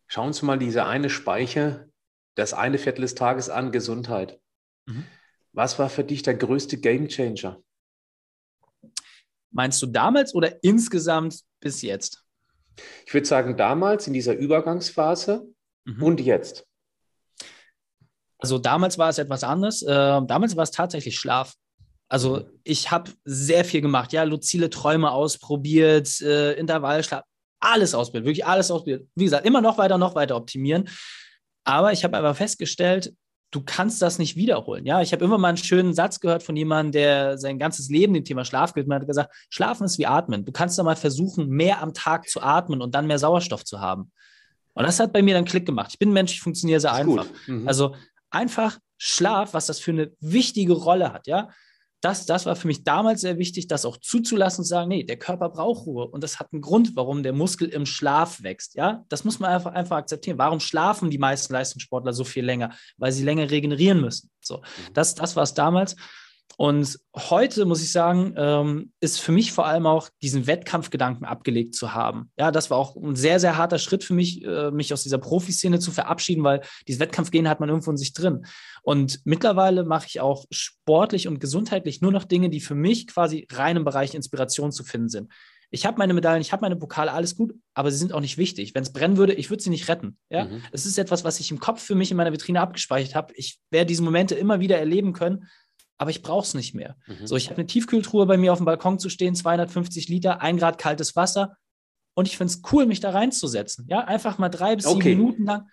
[0.08, 1.88] Schauen wir uns mal diese eine Speicher,
[2.36, 4.40] das eine Viertel des Tages an Gesundheit.
[4.86, 5.06] Mhm.
[5.54, 7.62] Was war für dich der größte Gamechanger?
[9.52, 12.24] Meinst du damals oder insgesamt bis jetzt?
[13.06, 15.48] Ich würde sagen, damals in dieser Übergangsphase
[15.86, 16.04] mhm.
[16.04, 16.66] und jetzt.
[18.38, 19.84] Also damals war es etwas anderes.
[19.84, 21.54] Äh, damals war es tatsächlich Schlaf.
[22.10, 22.60] Also mhm.
[22.64, 27.24] ich habe sehr viel gemacht, ja, luzile Träume ausprobiert, äh, Intervallschlaf,
[27.60, 29.08] alles ausprobiert, wirklich alles ausprobiert.
[29.16, 30.90] Wie gesagt, immer noch weiter, noch weiter optimieren.
[31.64, 33.14] Aber ich habe einfach festgestellt,
[33.52, 34.86] du kannst das nicht wiederholen.
[34.86, 38.14] Ja, ich habe immer mal einen schönen Satz gehört von jemandem, der sein ganzes Leben
[38.14, 38.88] dem Thema Schlaf gilt.
[38.88, 40.46] Man hat gesagt, Schlafen ist wie Atmen.
[40.46, 43.82] Du kannst da mal versuchen, mehr am Tag zu atmen und dann mehr Sauerstoff zu
[43.82, 44.12] haben.
[44.74, 45.90] Und das hat bei mir dann Klick gemacht.
[45.92, 47.26] Ich bin ein Mensch, ich funktioniere sehr einfach.
[47.46, 47.68] Mhm.
[47.68, 47.94] Also
[48.30, 51.50] einfach Schlaf, was das für eine wichtige Rolle hat, ja
[52.02, 55.04] das, das war für mich damals sehr wichtig, das auch zuzulassen und zu sagen, nee,
[55.04, 56.08] der Körper braucht Ruhe.
[56.08, 58.76] Und das hat einen Grund, warum der Muskel im Schlaf wächst.
[58.76, 60.40] Ja, das muss man einfach, einfach akzeptieren.
[60.40, 62.74] Warum schlafen die meisten Leistungssportler so viel länger?
[62.98, 64.32] Weil sie länger regenerieren müssen.
[64.42, 64.94] So, mhm.
[64.94, 65.96] das, das war es damals.
[66.58, 71.76] Und heute muss ich sagen, ähm, ist für mich vor allem auch diesen Wettkampfgedanken abgelegt
[71.76, 72.32] zu haben.
[72.38, 75.18] Ja, das war auch ein sehr, sehr harter Schritt für mich, äh, mich aus dieser
[75.18, 78.46] Profiszene zu verabschieden, weil dieses Wettkampfgehen hat man irgendwo in sich drin.
[78.84, 83.48] Und mittlerweile mache ich auch sportlich und gesundheitlich nur noch Dinge, die für mich quasi
[83.52, 85.32] rein im Bereich Inspiration zu finden sind.
[85.74, 88.38] Ich habe meine Medaillen, ich habe meine Pokale, alles gut, aber sie sind auch nicht
[88.38, 88.76] wichtig.
[88.76, 90.18] Wenn es brennen würde, ich würde sie nicht retten.
[90.30, 90.62] Ja, mhm.
[90.74, 93.34] es ist etwas, was ich im Kopf für mich in meiner Vitrine abgespeichert habe.
[93.36, 95.48] Ich werde diese Momente immer wieder erleben können
[96.02, 96.96] aber ich brauche es nicht mehr.
[97.06, 97.28] Mhm.
[97.28, 100.58] So, ich habe eine Tiefkühltruhe bei mir auf dem Balkon zu stehen, 250 Liter, ein
[100.58, 101.58] Grad kaltes Wasser.
[102.16, 103.86] Und ich finde es cool, mich da reinzusetzen.
[103.88, 105.10] Ja, einfach mal drei bis okay.
[105.10, 105.68] sieben Minuten lang.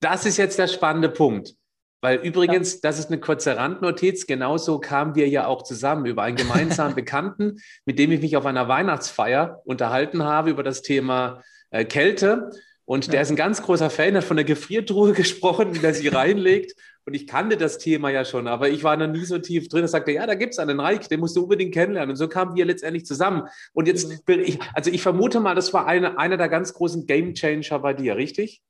[0.00, 1.54] Das ist jetzt der spannende Punkt.
[2.00, 2.78] Weil übrigens, ja.
[2.82, 7.60] das ist eine kurze Randnotiz, genauso kamen wir ja auch zusammen über einen gemeinsamen Bekannten,
[7.84, 12.50] mit dem ich mich auf einer Weihnachtsfeier unterhalten habe über das Thema äh, Kälte.
[12.84, 16.08] Und der ist ein ganz großer Fan, hat von der Gefriertruhe gesprochen, wie er sie
[16.08, 16.74] reinlegt
[17.06, 19.82] und ich kannte das Thema ja schon, aber ich war noch nie so tief drin.
[19.82, 22.10] Er sagte, ja, da gibt es einen Reich, den musst du unbedingt kennenlernen.
[22.10, 23.44] Und so kamen wir letztendlich zusammen.
[23.72, 27.06] Und jetzt bin ich, also ich vermute mal, das war eine, einer der ganz großen
[27.06, 28.60] Game Changer bei dir, richtig?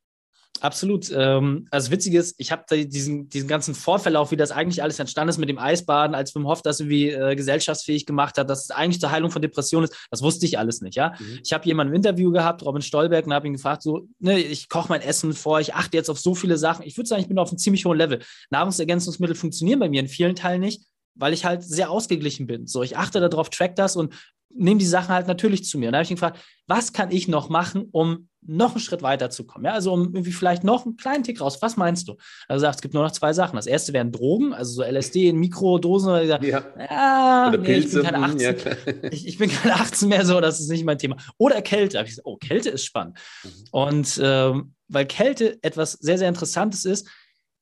[0.60, 1.10] Absolut.
[1.14, 5.30] Ähm, also witzig ist, ich habe diesen, diesen ganzen Vorverlauf, wie das eigentlich alles entstanden
[5.30, 8.70] ist mit dem Eisbaden, als Wim Hof das irgendwie äh, gesellschaftsfähig gemacht hat, dass es
[8.70, 11.14] eigentlich zur Heilung von Depressionen ist, das wusste ich alles nicht, ja.
[11.18, 11.40] Mhm.
[11.44, 14.68] Ich habe jemanden im Interview gehabt, Robin Stolberg, und habe ihn gefragt, so, ne, ich
[14.68, 16.86] koche mein Essen vor, ich achte jetzt auf so viele Sachen.
[16.86, 18.20] Ich würde sagen, ich bin auf einem ziemlich hohen Level.
[18.50, 20.82] Nahrungsergänzungsmittel funktionieren bei mir in vielen Teilen nicht,
[21.14, 22.66] weil ich halt sehr ausgeglichen bin.
[22.66, 24.14] So, ich achte darauf, track das und
[24.56, 25.88] nehme die Sachen halt natürlich zu mir.
[25.88, 29.02] Und da habe ich ihn gefragt, was kann ich noch machen, um noch einen Schritt
[29.02, 29.64] weiter zu kommen?
[29.64, 31.58] Ja, also um irgendwie vielleicht noch einen kleinen Tick raus.
[31.60, 32.16] Was meinst du?
[32.48, 33.56] Er sagt, es gibt nur noch zwei Sachen.
[33.56, 36.10] Das erste wären Drogen, also so LSD in Mikrodosen.
[36.10, 36.40] Oder ja.
[36.40, 38.00] ja Oder nee, Pilze.
[38.00, 38.52] Ich bin, keine 18, ja,
[39.10, 41.16] ich, ich, bin keine 18 mehr so, das ist nicht mein Thema.
[41.38, 41.98] Oder Kälte.
[41.98, 43.18] Ich gesagt, oh, Kälte ist spannend.
[43.44, 43.50] Mhm.
[43.70, 47.08] Und ähm, weil Kälte etwas sehr, sehr Interessantes ist,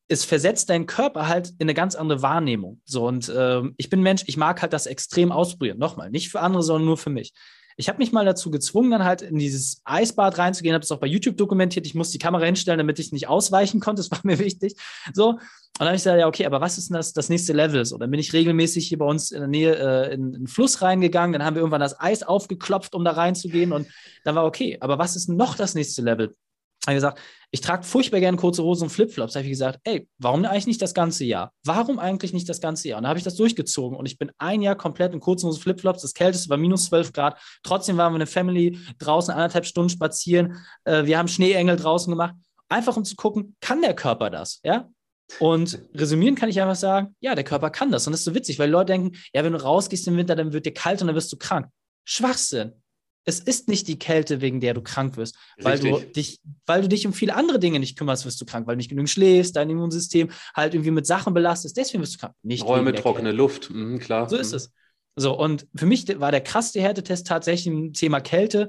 [0.09, 2.81] es versetzt deinen Körper halt in eine ganz andere Wahrnehmung.
[2.85, 5.79] So, und ähm, ich bin Mensch, ich mag halt das extrem ausprobieren.
[5.79, 7.33] Nochmal, nicht für andere, sondern nur für mich.
[7.77, 11.01] Ich habe mich mal dazu gezwungen, dann halt in dieses Eisbad reinzugehen, habe es auch
[11.01, 11.87] bei YouTube dokumentiert.
[11.87, 14.01] Ich musste die Kamera hinstellen, damit ich nicht ausweichen konnte.
[14.01, 14.77] Das war mir wichtig.
[15.13, 15.31] So.
[15.31, 17.85] Und dann habe ich gesagt, ja, okay, aber was ist denn das, das nächste Level?
[17.85, 20.47] So, dann bin ich regelmäßig hier bei uns in der Nähe äh, in, in den
[20.47, 21.33] Fluss reingegangen.
[21.33, 23.73] Dann haben wir irgendwann das Eis aufgeklopft, um da reinzugehen.
[23.73, 23.89] Und
[24.23, 26.37] dann war okay, aber was ist noch das nächste Level?
[26.87, 27.21] Habe gesagt,
[27.51, 29.33] ich trage furchtbar gerne kurze Hosen und Flipflops.
[29.33, 31.53] Da habe ich gesagt, ey, warum eigentlich nicht das ganze Jahr?
[31.65, 32.99] Warum eigentlich nicht das ganze Jahr?
[32.99, 35.63] Und da habe ich das durchgezogen und ich bin ein Jahr komplett in kurzen Hosen
[35.63, 36.03] Flipflops.
[36.03, 37.41] Das kälteste war minus 12 Grad.
[37.63, 40.57] Trotzdem waren wir eine Family draußen anderthalb Stunden spazieren.
[40.85, 42.35] Äh, wir haben Schneeengel draußen gemacht.
[42.69, 44.61] Einfach um zu gucken, kann der Körper das?
[44.65, 44.89] Ja?
[45.39, 48.07] Und resümieren kann ich einfach sagen, ja, der Körper kann das.
[48.07, 50.53] Und das ist so witzig, weil Leute denken, ja, wenn du rausgehst im Winter, dann
[50.53, 51.69] wird dir kalt und dann wirst du krank.
[52.05, 52.73] Schwachsinn
[53.25, 56.89] es ist nicht die Kälte, wegen der du krank wirst, weil du, dich, weil du
[56.89, 59.57] dich um viele andere Dinge nicht kümmerst, wirst du krank, weil du nicht genügend schläfst,
[59.57, 62.35] dein Immunsystem halt irgendwie mit Sachen belastest, deswegen wirst du krank.
[62.43, 63.37] Nicht Räume, trockene Kälte.
[63.37, 64.29] Luft, mhm, klar.
[64.29, 64.57] So ist mhm.
[64.57, 64.73] es.
[65.17, 68.69] So, und für mich war der krasseste Härtetest tatsächlich im Thema Kälte.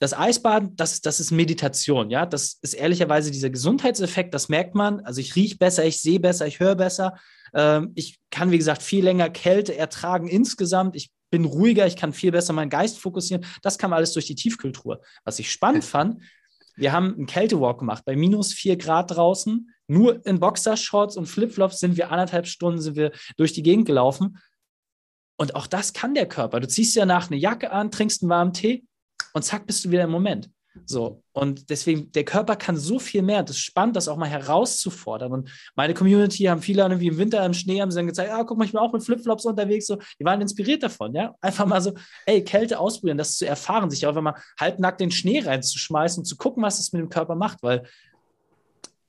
[0.00, 2.26] Das Eisbaden, das, das ist Meditation, ja.
[2.26, 5.00] Das ist ehrlicherweise dieser Gesundheitseffekt, das merkt man.
[5.00, 7.16] Also ich rieche besser, ich sehe besser, ich höre besser.
[7.54, 10.94] Ähm, ich kann, wie gesagt, viel länger Kälte ertragen insgesamt.
[10.94, 13.44] Ich bin ruhiger, ich kann viel besser meinen Geist fokussieren.
[13.62, 15.00] Das kam alles durch die Tiefkühltruhe.
[15.24, 16.22] Was ich spannend fand,
[16.76, 19.70] wir haben einen Kältewalk gemacht bei minus vier Grad draußen.
[19.88, 24.38] Nur in Boxershorts und Flipflops sind wir anderthalb Stunden sind wir durch die Gegend gelaufen.
[25.36, 26.60] Und auch das kann der Körper.
[26.60, 28.84] Du ziehst ja nach eine Jacke an, trinkst einen warmen Tee
[29.32, 30.50] und zack, bist du wieder im Moment.
[30.86, 33.42] So, und deswegen, der Körper kann so viel mehr.
[33.42, 35.32] Das ist spannend, das auch mal herauszufordern.
[35.32, 38.44] Und meine Community haben viele irgendwie im Winter im Schnee haben sie dann gezeigt, ah,
[38.44, 39.86] guck mal, ich bin auch mit Flipflops unterwegs.
[39.86, 41.34] So, die waren inspiriert davon, ja.
[41.40, 41.94] Einfach mal so,
[42.26, 46.36] ey, Kälte ausprobieren, das zu erfahren, sich einfach mal halbnackt den Schnee reinzuschmeißen und zu
[46.36, 47.84] gucken, was das mit dem Körper macht, weil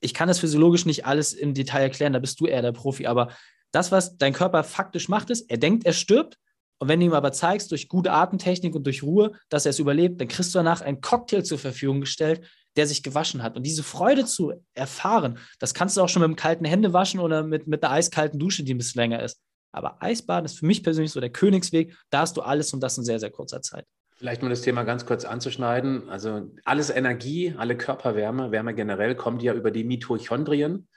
[0.00, 3.06] ich kann das physiologisch nicht alles im Detail erklären, da bist du eher der Profi,
[3.06, 3.32] aber
[3.72, 6.38] das, was dein Körper faktisch macht, ist, er denkt, er stirbt,
[6.80, 9.78] und wenn du ihm aber zeigst, durch gute Atemtechnik und durch Ruhe, dass er es
[9.78, 12.40] überlebt, dann kriegst du danach einen Cocktail zur Verfügung gestellt,
[12.76, 13.56] der sich gewaschen hat.
[13.56, 17.20] Und diese Freude zu erfahren, das kannst du auch schon mit einem kalten Hände waschen
[17.20, 19.40] oder mit, mit einer eiskalten Dusche, die ein bisschen länger ist.
[19.72, 21.94] Aber Eisbaden ist für mich persönlich so der Königsweg.
[22.08, 23.84] Da hast du alles und das in sehr, sehr kurzer Zeit.
[24.16, 26.08] Vielleicht mal das Thema ganz kurz anzuschneiden.
[26.08, 30.88] Also alles Energie, alle Körperwärme, Wärme generell kommt ja über die Mitochondrien.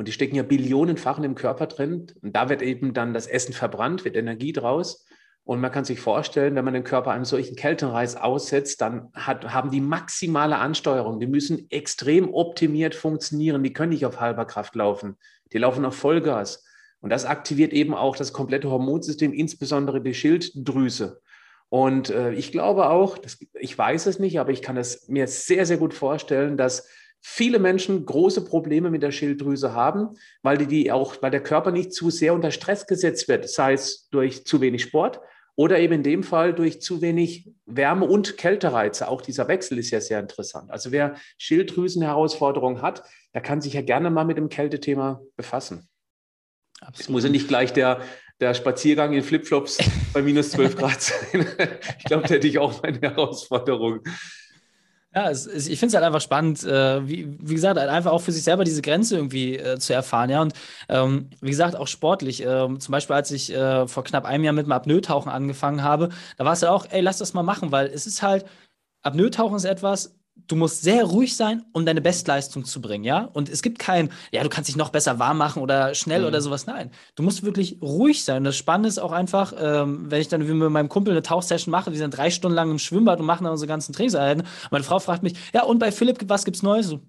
[0.00, 2.06] Und die stecken ja billionenfach im Körper drin.
[2.22, 5.06] Und da wird eben dann das Essen verbrannt, wird Energie draus.
[5.44, 9.52] Und man kann sich vorstellen, wenn man den Körper einem solchen Kältereiz aussetzt, dann hat,
[9.52, 11.20] haben die maximale Ansteuerung.
[11.20, 13.62] Die müssen extrem optimiert funktionieren.
[13.62, 15.18] Die können nicht auf halber Kraft laufen.
[15.52, 16.64] Die laufen auf Vollgas.
[17.00, 21.20] Und das aktiviert eben auch das komplette Hormonsystem, insbesondere die Schilddrüse.
[21.68, 25.26] Und äh, ich glaube auch, das, ich weiß es nicht, aber ich kann es mir
[25.26, 26.88] sehr, sehr gut vorstellen, dass
[27.20, 31.70] viele Menschen große Probleme mit der Schilddrüse haben, weil die, die auch, weil der Körper
[31.70, 35.20] nicht zu sehr unter Stress gesetzt wird, sei es durch zu wenig Sport
[35.56, 39.08] oder eben in dem Fall durch zu wenig Wärme- und Kältereize.
[39.08, 40.70] Auch dieser Wechsel ist ja sehr interessant.
[40.70, 43.02] Also wer Schilddrüsenherausforderungen hat,
[43.34, 45.88] der kann sich ja gerne mal mit dem Kältethema befassen.
[46.80, 47.00] Absolut.
[47.00, 48.00] Es muss ja nicht gleich der,
[48.40, 49.78] der Spaziergang in Flipflops
[50.14, 51.46] bei minus 12 Grad sein.
[51.98, 54.00] ich glaube, da hätte ich auch meine Herausforderung.
[55.12, 58.12] Ja, es, es, ich finde es halt einfach spannend, äh, wie, wie gesagt, halt einfach
[58.12, 60.40] auch für sich selber diese Grenze irgendwie äh, zu erfahren, ja.
[60.40, 60.54] Und
[60.88, 62.42] ähm, wie gesagt, auch sportlich.
[62.46, 66.10] Ähm, zum Beispiel, als ich äh, vor knapp einem Jahr mit dem Apnoe-Tauchen angefangen habe,
[66.36, 68.44] da war es ja auch, ey, lass das mal machen, weil es ist halt,
[69.02, 70.16] Apnoe-Tauchen ist etwas,
[70.46, 73.24] du musst sehr ruhig sein, um deine Bestleistung zu bringen, ja?
[73.32, 76.26] Und es gibt kein, ja, du kannst dich noch besser warm machen oder schnell mhm.
[76.26, 76.66] oder sowas.
[76.66, 78.38] Nein, du musst wirklich ruhig sein.
[78.38, 81.22] Und das Spannende ist auch einfach, ähm, wenn ich dann wie mit meinem Kumpel eine
[81.22, 84.46] Tauchsession mache, wir sind drei Stunden lang im Schwimmbad und machen dann unsere ganzen Trainingseinheiten.
[84.70, 86.86] Meine Frau fragt mich, ja, und bei Philipp, was gibt's Neues?
[86.86, 87.00] So,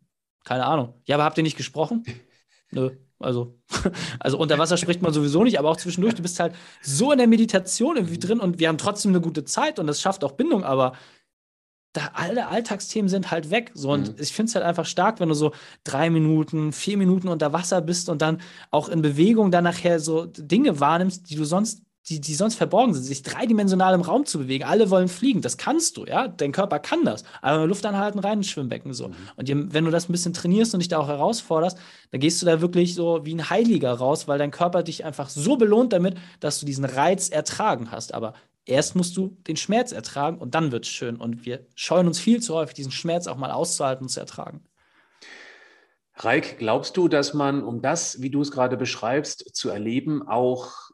[0.44, 0.94] keine Ahnung.
[1.06, 2.04] Ja, aber habt ihr nicht gesprochen?
[2.72, 2.92] Nö.
[3.22, 3.60] Also,
[4.20, 7.20] also unter Wasser spricht man sowieso nicht, aber auch zwischendurch, du bist halt so in
[7.20, 10.34] der Meditation irgendwie drin und wir haben trotzdem eine gute Zeit und das schafft auch
[10.34, 10.94] Bindung, aber
[11.94, 13.72] da alle Alltagsthemen sind halt weg.
[13.74, 14.16] So, und mhm.
[14.22, 15.52] ich finde es halt einfach stark, wenn du so
[15.84, 20.26] drei Minuten, vier Minuten unter Wasser bist und dann auch in Bewegung dann nachher so
[20.26, 24.40] Dinge wahrnimmst, die du sonst, die, die sonst verborgen sind, sich dreidimensional im Raum zu
[24.40, 24.64] bewegen.
[24.64, 25.42] Alle wollen fliegen.
[25.42, 26.30] Das kannst du, ja.
[26.30, 27.24] Dein Körper kann das.
[27.42, 29.10] Aber Luft anhalten, rein ins Schwimmbecken so.
[29.10, 29.16] Mhm.
[29.36, 31.78] Und wenn du das ein bisschen trainierst und dich da auch herausforderst,
[32.12, 35.30] dann gehst du da wirklich so wie ein Heiliger raus, weil dein Körper dich einfach
[35.30, 38.14] so belohnt damit, dass du diesen Reiz ertragen hast.
[38.14, 38.34] Aber
[38.66, 41.16] erst musst du den Schmerz ertragen und dann wird es schön.
[41.16, 44.64] Und wir scheuen uns viel zu häufig, diesen Schmerz auch mal auszuhalten und zu ertragen.
[46.16, 50.92] Reik, glaubst du, dass man, um das, wie du es gerade beschreibst, zu erleben, auch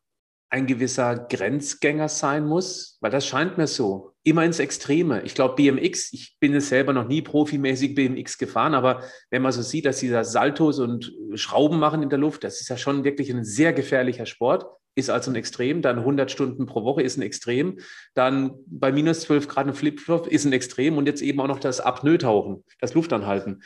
[0.49, 2.97] ein gewisser Grenzgänger sein muss?
[3.01, 4.13] Weil das scheint mir so.
[4.23, 5.23] Immer ins Extreme.
[5.23, 9.51] Ich glaube, BMX, ich bin es selber noch nie profimäßig BMX gefahren, aber wenn man
[9.51, 13.03] so sieht, dass dieser Saltos und Schrauben machen in der Luft, das ist ja schon
[13.03, 14.65] wirklich ein sehr gefährlicher Sport
[14.97, 17.79] ist also ein Extrem, dann 100 Stunden pro Woche ist ein Extrem,
[18.15, 21.59] dann bei minus 12 Grad ein Flipflop ist ein Extrem und jetzt eben auch noch
[21.59, 23.63] das Apnoe-Tauchen, das Luftanhalten.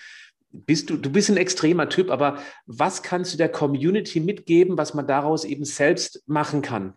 [0.52, 4.94] Bist du, du bist ein extremer Typ, aber was kannst du der Community mitgeben, was
[4.94, 6.96] man daraus eben selbst machen kann?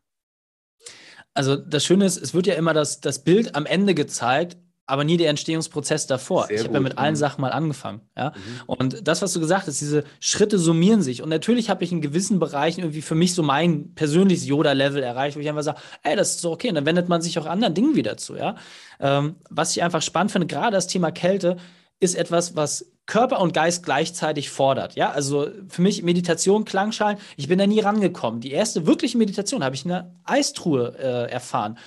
[1.35, 5.05] Also das Schöne ist, es wird ja immer das, das Bild am Ende gezeigt aber
[5.05, 6.47] nie der Entstehungsprozess davor.
[6.47, 7.19] Sehr ich habe ja mit allen mhm.
[7.19, 8.03] Sachen mal angefangen.
[8.17, 8.31] Ja?
[8.31, 8.63] Mhm.
[8.67, 11.23] Und das, was du gesagt hast, diese Schritte summieren sich.
[11.23, 15.37] Und natürlich habe ich in gewissen Bereichen irgendwie für mich so mein persönliches Yoda-Level erreicht,
[15.37, 16.69] wo ich einfach sage, ey, das ist so okay.
[16.69, 18.37] Und dann wendet man sich auch anderen Dingen wieder zu.
[18.37, 18.57] Ja?
[19.01, 21.57] Ähm, was ich einfach spannend finde, gerade das Thema Kälte,
[22.01, 24.95] ist etwas, was Körper und Geist gleichzeitig fordert.
[24.95, 28.41] Ja, also für mich Meditation, Klangschalen, ich bin da nie rangekommen.
[28.41, 31.79] Die erste wirkliche Meditation habe ich in einer Eistruhe äh, erfahren.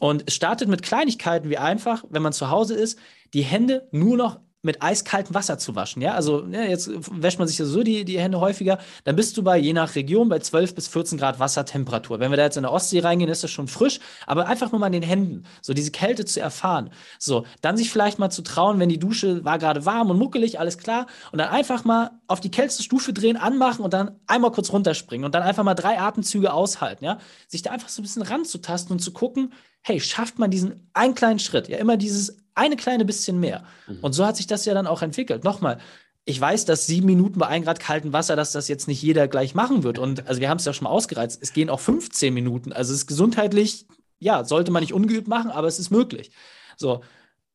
[0.00, 2.98] Und es startet mit Kleinigkeiten wie einfach, wenn man zu Hause ist,
[3.32, 6.02] die Hände nur noch mit eiskaltem Wasser zu waschen.
[6.02, 8.78] Ja, also ja, jetzt wäscht man sich ja so die, die Hände häufiger.
[9.04, 12.20] Dann bist du bei, je nach Region, bei 12 bis 14 Grad Wassertemperatur.
[12.20, 14.80] Wenn wir da jetzt in der Ostsee reingehen, ist das schon frisch, aber einfach nur
[14.80, 16.90] mal in den Händen, so diese Kälte zu erfahren.
[17.18, 20.58] So, dann sich vielleicht mal zu trauen, wenn die Dusche war gerade warm und muckelig,
[20.60, 24.50] alles klar, und dann einfach mal auf die kälteste Stufe drehen, anmachen und dann einmal
[24.50, 27.04] kurz runterspringen und dann einfach mal drei Atemzüge aushalten.
[27.04, 29.52] Ja, sich da einfach so ein bisschen ranzutasten und zu gucken,
[29.82, 33.64] hey, schafft man diesen einen kleinen Schritt, ja, immer dieses eine kleine bisschen mehr.
[33.86, 33.98] Mhm.
[34.00, 35.44] Und so hat sich das ja dann auch entwickelt.
[35.44, 35.78] Nochmal,
[36.24, 39.28] ich weiß, dass sieben Minuten bei ein Grad kaltem Wasser, dass das jetzt nicht jeder
[39.28, 39.98] gleich machen wird.
[39.98, 41.38] Und also wir haben es ja schon mal ausgereizt.
[41.40, 42.72] Es gehen auch 15 Minuten.
[42.72, 43.86] Also es ist gesundheitlich,
[44.18, 46.32] ja, sollte man nicht ungeübt machen, aber es ist möglich.
[46.76, 47.02] So.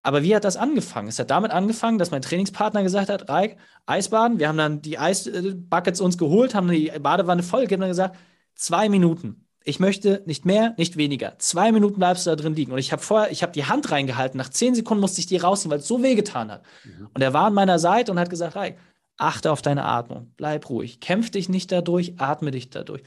[0.04, 1.10] Aber wie hat das angefangen?
[1.10, 4.40] Es hat damit angefangen, dass mein Trainingspartner gesagt hat, Reik, Eisbaden.
[4.40, 8.18] Wir haben dann die Eisbuckets uns geholt, haben die Badewanne voll gegeben und gesagt,
[8.56, 11.38] zwei Minuten ich möchte nicht mehr, nicht weniger.
[11.38, 12.72] Zwei Minuten bleibst du da drin liegen.
[12.72, 14.38] Und ich habe vorher, ich habe die Hand reingehalten.
[14.38, 16.64] Nach zehn Sekunden musste ich die rausnehmen, weil es so wehgetan hat.
[16.84, 17.10] Mhm.
[17.14, 18.76] Und er war an meiner Seite und hat gesagt, hey,
[19.18, 23.04] achte auf deine Atmung, bleib ruhig, kämpf dich nicht dadurch, atme dich dadurch.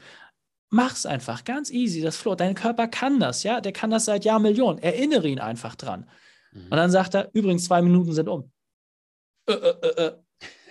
[0.69, 2.35] Mach's einfach, ganz easy, das Flow.
[2.35, 4.81] Dein Körper kann das, ja, der kann das seit Jahrmillionen.
[4.81, 6.09] Erinnere ihn einfach dran.
[6.51, 6.63] Mhm.
[6.63, 8.51] Und dann sagt er, übrigens, zwei Minuten sind um.
[9.47, 10.11] Äh, äh, äh, äh.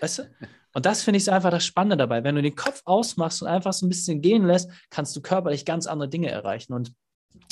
[0.00, 0.22] weißt du?
[0.74, 2.24] Und das finde ich so einfach das Spannende dabei.
[2.24, 5.64] Wenn du den Kopf ausmachst und einfach so ein bisschen gehen lässt, kannst du körperlich
[5.64, 6.72] ganz andere Dinge erreichen.
[6.72, 6.92] Und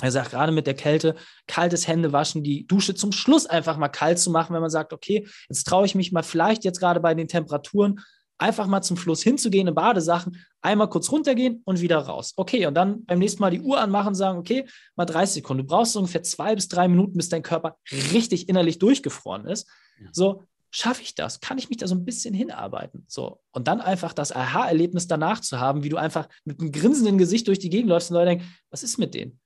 [0.01, 1.15] er sagt, gerade mit der Kälte,
[1.47, 4.93] kaltes Hände waschen, die Dusche zum Schluss einfach mal kalt zu machen, wenn man sagt,
[4.93, 8.01] okay, jetzt traue ich mich mal vielleicht jetzt gerade bei den Temperaturen
[8.39, 12.33] einfach mal zum Schluss hinzugehen in Badesachen, einmal kurz runtergehen und wieder raus.
[12.37, 15.63] Okay, und dann beim nächsten Mal die Uhr anmachen und sagen, okay, mal 30 Sekunden.
[15.63, 17.77] Du brauchst ungefähr zwei bis drei Minuten, bis dein Körper
[18.13, 19.69] richtig innerlich durchgefroren ist.
[20.11, 21.41] So, schaffe ich das?
[21.41, 23.05] Kann ich mich da so ein bisschen hinarbeiten?
[23.07, 23.41] So.
[23.53, 27.47] Und dann einfach das Aha-Erlebnis danach zu haben, wie du einfach mit einem grinsenden Gesicht
[27.47, 29.39] durch die Gegend läufst und Leute denken, was ist mit denen?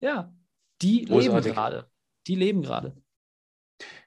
[0.00, 0.32] Ja,
[0.82, 1.44] die Großartig.
[1.44, 1.90] leben gerade.
[2.26, 2.96] Die leben gerade.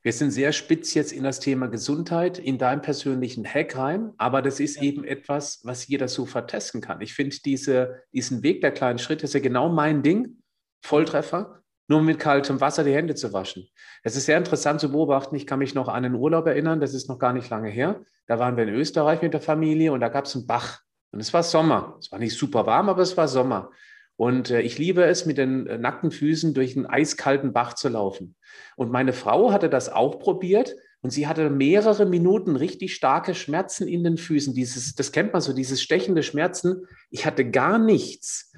[0.01, 4.41] Wir sind sehr spitz jetzt in das Thema Gesundheit, in deinem persönlichen Hack rein, aber
[4.41, 4.83] das ist ja.
[4.83, 7.01] eben etwas, was jeder so vertesten kann.
[7.01, 10.41] Ich finde diese, diesen Weg der kleinen Schritte ist ja genau mein Ding.
[10.85, 13.67] Volltreffer nur mit kaltem Wasser die Hände zu waschen.
[14.03, 15.35] Das ist sehr interessant zu beobachten.
[15.35, 18.01] Ich kann mich noch an einen Urlaub erinnern, das ist noch gar nicht lange her.
[18.27, 20.81] Da waren wir in Österreich mit der Familie und da gab es einen Bach.
[21.11, 21.97] Und es war Sommer.
[21.99, 23.71] Es war nicht super warm, aber es war Sommer.
[24.17, 27.87] Und äh, ich liebe es, mit den äh, nackten Füßen durch einen eiskalten Bach zu
[27.87, 28.35] laufen.
[28.75, 33.87] Und meine Frau hatte das auch probiert und sie hatte mehrere Minuten richtig starke Schmerzen
[33.87, 34.53] in den Füßen.
[34.53, 36.87] Dieses, das kennt man so, dieses stechende Schmerzen.
[37.11, 38.51] Ich hatte gar nichts.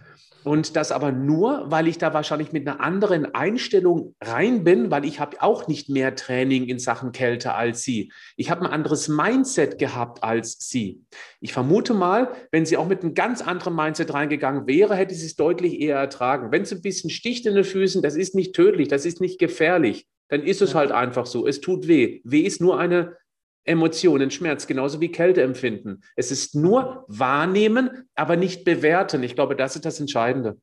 [0.44, 5.06] Und das aber nur, weil ich da wahrscheinlich mit einer anderen Einstellung rein bin, weil
[5.06, 8.12] ich habe auch nicht mehr Training in Sachen Kälte als sie.
[8.38, 11.02] Ich habe ein anderes Mindset gehabt als sie.
[11.42, 15.26] Ich vermute mal, wenn sie auch mit einem ganz anderen Mindset reingegangen wäre, hätte sie
[15.26, 16.52] es deutlich eher ertragen.
[16.52, 19.40] Wenn es ein bisschen sticht in den Füßen, das ist nicht tödlich, das ist nicht
[19.40, 20.80] gefährlich, dann ist es ja.
[20.80, 21.48] halt einfach so.
[21.48, 22.22] Es tut weh.
[22.24, 23.18] Weh ist nur eine
[23.66, 26.02] Emotionen, Schmerz, genauso wie Kälte empfinden.
[26.16, 29.24] Es ist nur wahrnehmen, aber nicht bewerten.
[29.24, 30.58] Ich glaube, das ist das Entscheidende.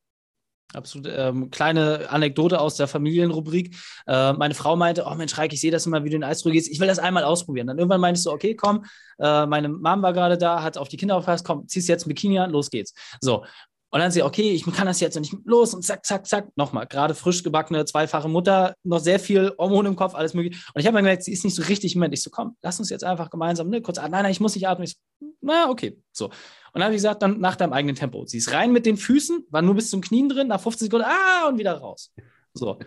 [0.74, 1.08] Absolut.
[1.14, 3.76] Ähm, kleine Anekdote aus der Familienrubrik.
[4.06, 6.28] Äh, meine Frau meinte, oh Mensch, Reik, ich sehe das immer, wie du in den
[6.28, 6.68] Eisruhe gehst.
[6.70, 7.68] Ich will das einmal ausprobieren.
[7.68, 8.84] Dann irgendwann meinte ich so, okay, komm,
[9.18, 12.08] äh, meine Mom war gerade da, hat auf die Kinder aufgepasst, komm, ziehst jetzt ein
[12.08, 12.94] Bikini an, los geht's.
[13.20, 13.44] So.
[13.90, 16.48] Und dann sie, okay, ich kann das jetzt und ich los und zack, zack, zack,
[16.56, 16.86] nochmal.
[16.86, 20.60] Gerade frisch gebackene, zweifache Mutter, noch sehr viel Hormone im Kopf, alles mögliche.
[20.74, 22.14] Und ich habe mir gemerkt, sie ist nicht so richtig im Moment.
[22.14, 24.66] Ich so, komm, lass uns jetzt einfach gemeinsam, ne, kurz, nein, nein, ich muss nicht
[24.66, 24.84] atmen.
[24.84, 26.26] Ich so, na, okay, so.
[26.26, 26.32] Und
[26.74, 28.26] dann habe ich gesagt, dann nach deinem eigenen Tempo.
[28.26, 31.06] Sie ist rein mit den Füßen, war nur bis zum Knien drin, nach 15 Sekunden,
[31.08, 32.12] ah, und wieder raus.
[32.54, 32.78] So.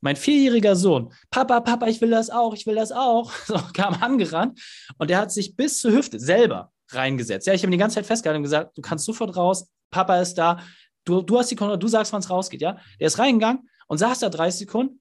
[0.00, 3.94] Mein vierjähriger Sohn, Papa, Papa, ich will das auch, ich will das auch, so, kam
[3.94, 4.60] angerannt
[4.96, 7.46] und der hat sich bis zur Hüfte selber reingesetzt.
[7.46, 10.20] Ja, ich habe ihn die ganze Zeit festgehalten und gesagt, du kannst sofort raus, Papa
[10.20, 10.60] ist da,
[11.04, 12.78] du, du hast die Kontrolle, du sagst, wann es rausgeht, ja?
[13.00, 15.00] Der ist reingegangen und saß da 30 Sekunden.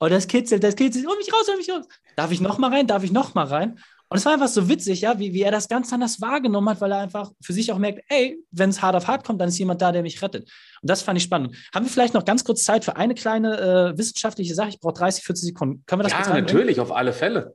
[0.00, 1.86] Oh, das kitzelt, das kitzelt, hol mich raus, hol mich raus.
[2.16, 2.86] Darf ich noch mal rein?
[2.86, 3.80] Darf ich noch mal rein?
[4.10, 6.80] Und es war einfach so witzig, ja, wie, wie er das ganz anders wahrgenommen hat,
[6.80, 9.48] weil er einfach für sich auch merkt, ey, wenn es hart auf hart kommt, dann
[9.48, 10.44] ist jemand da, der mich rettet.
[10.80, 11.56] Und das fand ich spannend.
[11.74, 13.58] Haben wir vielleicht noch ganz kurz Zeit für eine kleine
[13.94, 14.70] äh, wissenschaftliche Sache?
[14.70, 15.84] Ich brauche 30, 40 Sekunden.
[15.86, 17.54] Können wir das Ja, natürlich, auf alle Fälle.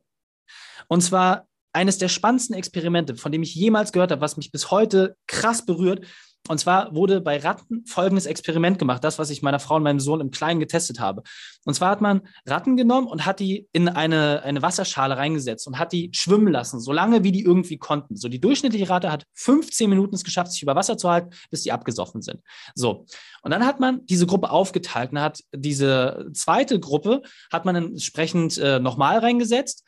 [0.88, 4.70] Und zwar eines der spannendsten Experimente, von dem ich jemals gehört habe, was mich bis
[4.70, 6.06] heute krass berührt,
[6.50, 10.02] und zwar wurde bei Ratten folgendes Experiment gemacht, das, was ich meiner Frau und meinem
[10.02, 11.24] Sohn im Kleinen getestet habe.
[11.64, 15.80] Und zwar hat man Ratten genommen und hat die in eine, eine Wasserschale reingesetzt und
[15.80, 18.18] hat die schwimmen lassen, so lange wie die irgendwie konnten.
[18.18, 21.64] So die durchschnittliche Ratte hat 15 Minuten es geschafft, sich über Wasser zu halten, bis
[21.64, 22.42] die abgesoffen sind.
[22.76, 23.06] So.
[23.42, 27.22] Und dann hat man diese Gruppe aufgeteilt und hat diese zweite Gruppe
[27.54, 29.86] hat man entsprechend äh, nochmal reingesetzt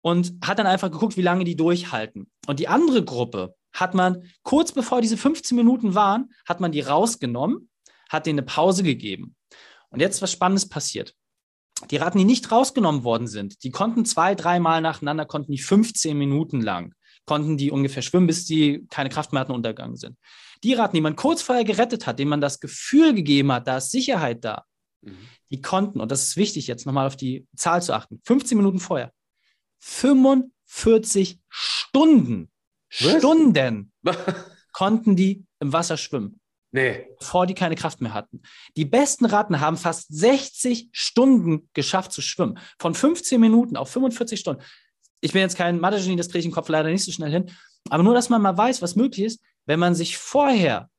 [0.00, 2.30] und hat dann einfach geguckt, wie lange die durchhalten.
[2.46, 6.80] Und die andere Gruppe, hat man kurz bevor diese 15 Minuten waren, hat man die
[6.80, 7.70] rausgenommen,
[8.08, 9.36] hat denen eine Pause gegeben.
[9.90, 11.14] Und jetzt was Spannendes passiert.
[11.90, 16.18] Die Ratten, die nicht rausgenommen worden sind, die konnten zwei, dreimal nacheinander, konnten die 15
[16.18, 20.16] Minuten lang, konnten die ungefähr schwimmen, bis die keine Kraft mehr hatten und untergegangen sind.
[20.64, 23.76] Die Ratten, die man kurz vorher gerettet hat, denen man das Gefühl gegeben hat, da
[23.76, 24.64] ist Sicherheit da,
[25.02, 25.18] mhm.
[25.50, 28.80] die konnten, und das ist wichtig jetzt nochmal auf die Zahl zu achten, 15 Minuten
[28.80, 29.12] vorher,
[29.78, 32.50] 45 Stunden
[33.00, 33.18] was?
[33.18, 33.92] Stunden
[34.72, 36.40] konnten die im Wasser schwimmen.
[36.70, 37.06] Nee.
[37.18, 38.42] Bevor die keine Kraft mehr hatten.
[38.76, 42.58] Die besten Ratten haben fast 60 Stunden geschafft zu schwimmen.
[42.78, 44.62] Von 15 Minuten auf 45 Stunden.
[45.20, 47.50] Ich bin jetzt kein Mathe-Genie, das kriege ich im Kopf leider nicht so schnell hin.
[47.90, 50.90] Aber nur, dass man mal weiß, was möglich ist, wenn man sich vorher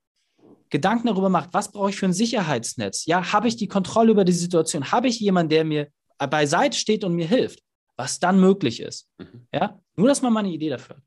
[0.69, 3.05] Gedanken darüber macht, was brauche ich für ein Sicherheitsnetz?
[3.05, 4.91] Ja, habe ich die Kontrolle über die Situation?
[4.91, 7.61] Habe ich jemanden, der mir beiseite steht und mir hilft?
[7.95, 9.09] Was dann möglich ist.
[9.17, 9.47] Mhm.
[9.53, 11.03] Ja, nur, dass man mal eine Idee dafür hat.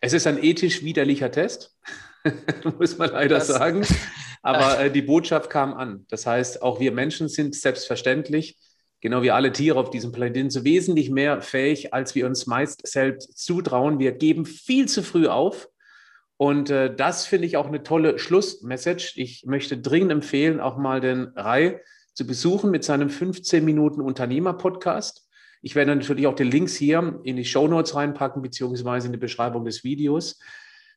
[0.00, 1.76] Es ist ein ethisch widerlicher Test,
[2.78, 3.86] muss man leider das, sagen.
[4.42, 6.04] Aber äh, die Botschaft kam an.
[6.10, 8.58] Das heißt, auch wir Menschen sind selbstverständlich,
[9.00, 12.86] genau wie alle Tiere auf diesem Planeten, so wesentlich mehr fähig, als wir uns meist
[12.86, 13.98] selbst zutrauen.
[13.98, 15.68] Wir geben viel zu früh auf.
[16.36, 19.14] Und äh, das finde ich auch eine tolle Schlussmessage.
[19.16, 21.80] Ich möchte dringend empfehlen, auch mal den Rai
[22.12, 25.23] zu besuchen mit seinem 15 Minuten Unternehmer-Podcast.
[25.64, 29.18] Ich werde natürlich auch die Links hier in die Show Notes reinpacken, beziehungsweise in die
[29.18, 30.38] Beschreibung des Videos.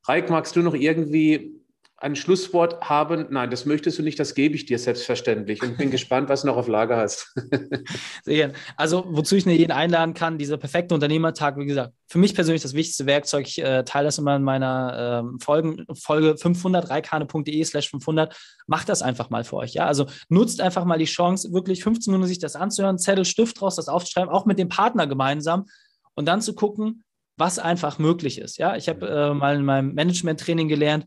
[0.04, 1.56] Reik, magst du noch irgendwie
[2.00, 3.26] ein Schlusswort haben?
[3.32, 6.48] Nein, das möchtest du nicht, das gebe ich dir selbstverständlich und bin gespannt, was du
[6.48, 7.34] noch auf Lager hast.
[8.24, 8.54] Sehr gerne.
[8.76, 12.74] Also, wozu ich jeden einladen kann, dieser perfekte Unternehmertag, wie gesagt, für mich persönlich das
[12.74, 13.48] wichtigste Werkzeug.
[13.48, 18.36] Ich äh, teile das immer in meiner ähm, Folgen, Folge 500, reikane.de slash 500.
[18.68, 19.74] Macht das einfach mal für euch.
[19.74, 23.62] Ja, also nutzt einfach mal die Chance, wirklich 15 Minuten sich das anzuhören, Zettel, Stift
[23.62, 25.66] raus, das aufzuschreiben, auch mit dem Partner gemeinsam
[26.14, 27.04] und dann zu gucken,
[27.38, 28.58] was einfach möglich ist.
[28.58, 31.06] Ja, ich habe äh, mal in meinem Management-Training gelernt,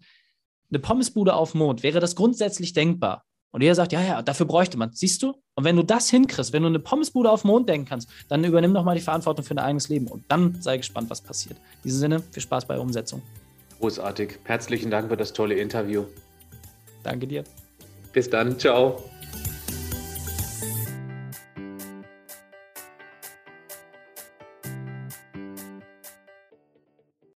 [0.71, 3.25] eine Pommesbude auf Mond, wäre das grundsätzlich denkbar?
[3.53, 4.93] Und jeder sagt, ja, ja, dafür bräuchte man.
[4.93, 5.35] Siehst du?
[5.55, 8.73] Und wenn du das hinkriegst, wenn du eine Pommesbude auf Mond denken kannst, dann übernimm
[8.73, 10.07] doch mal die Verantwortung für dein eigenes Leben.
[10.07, 11.57] Und dann sei gespannt, was passiert.
[11.59, 13.23] In diesem Sinne, viel Spaß bei der Umsetzung.
[13.81, 14.39] Großartig.
[14.45, 16.05] Herzlichen Dank für das tolle Interview.
[17.03, 17.45] Danke dir.
[18.13, 18.59] Bis dann.
[18.59, 19.03] Ciao.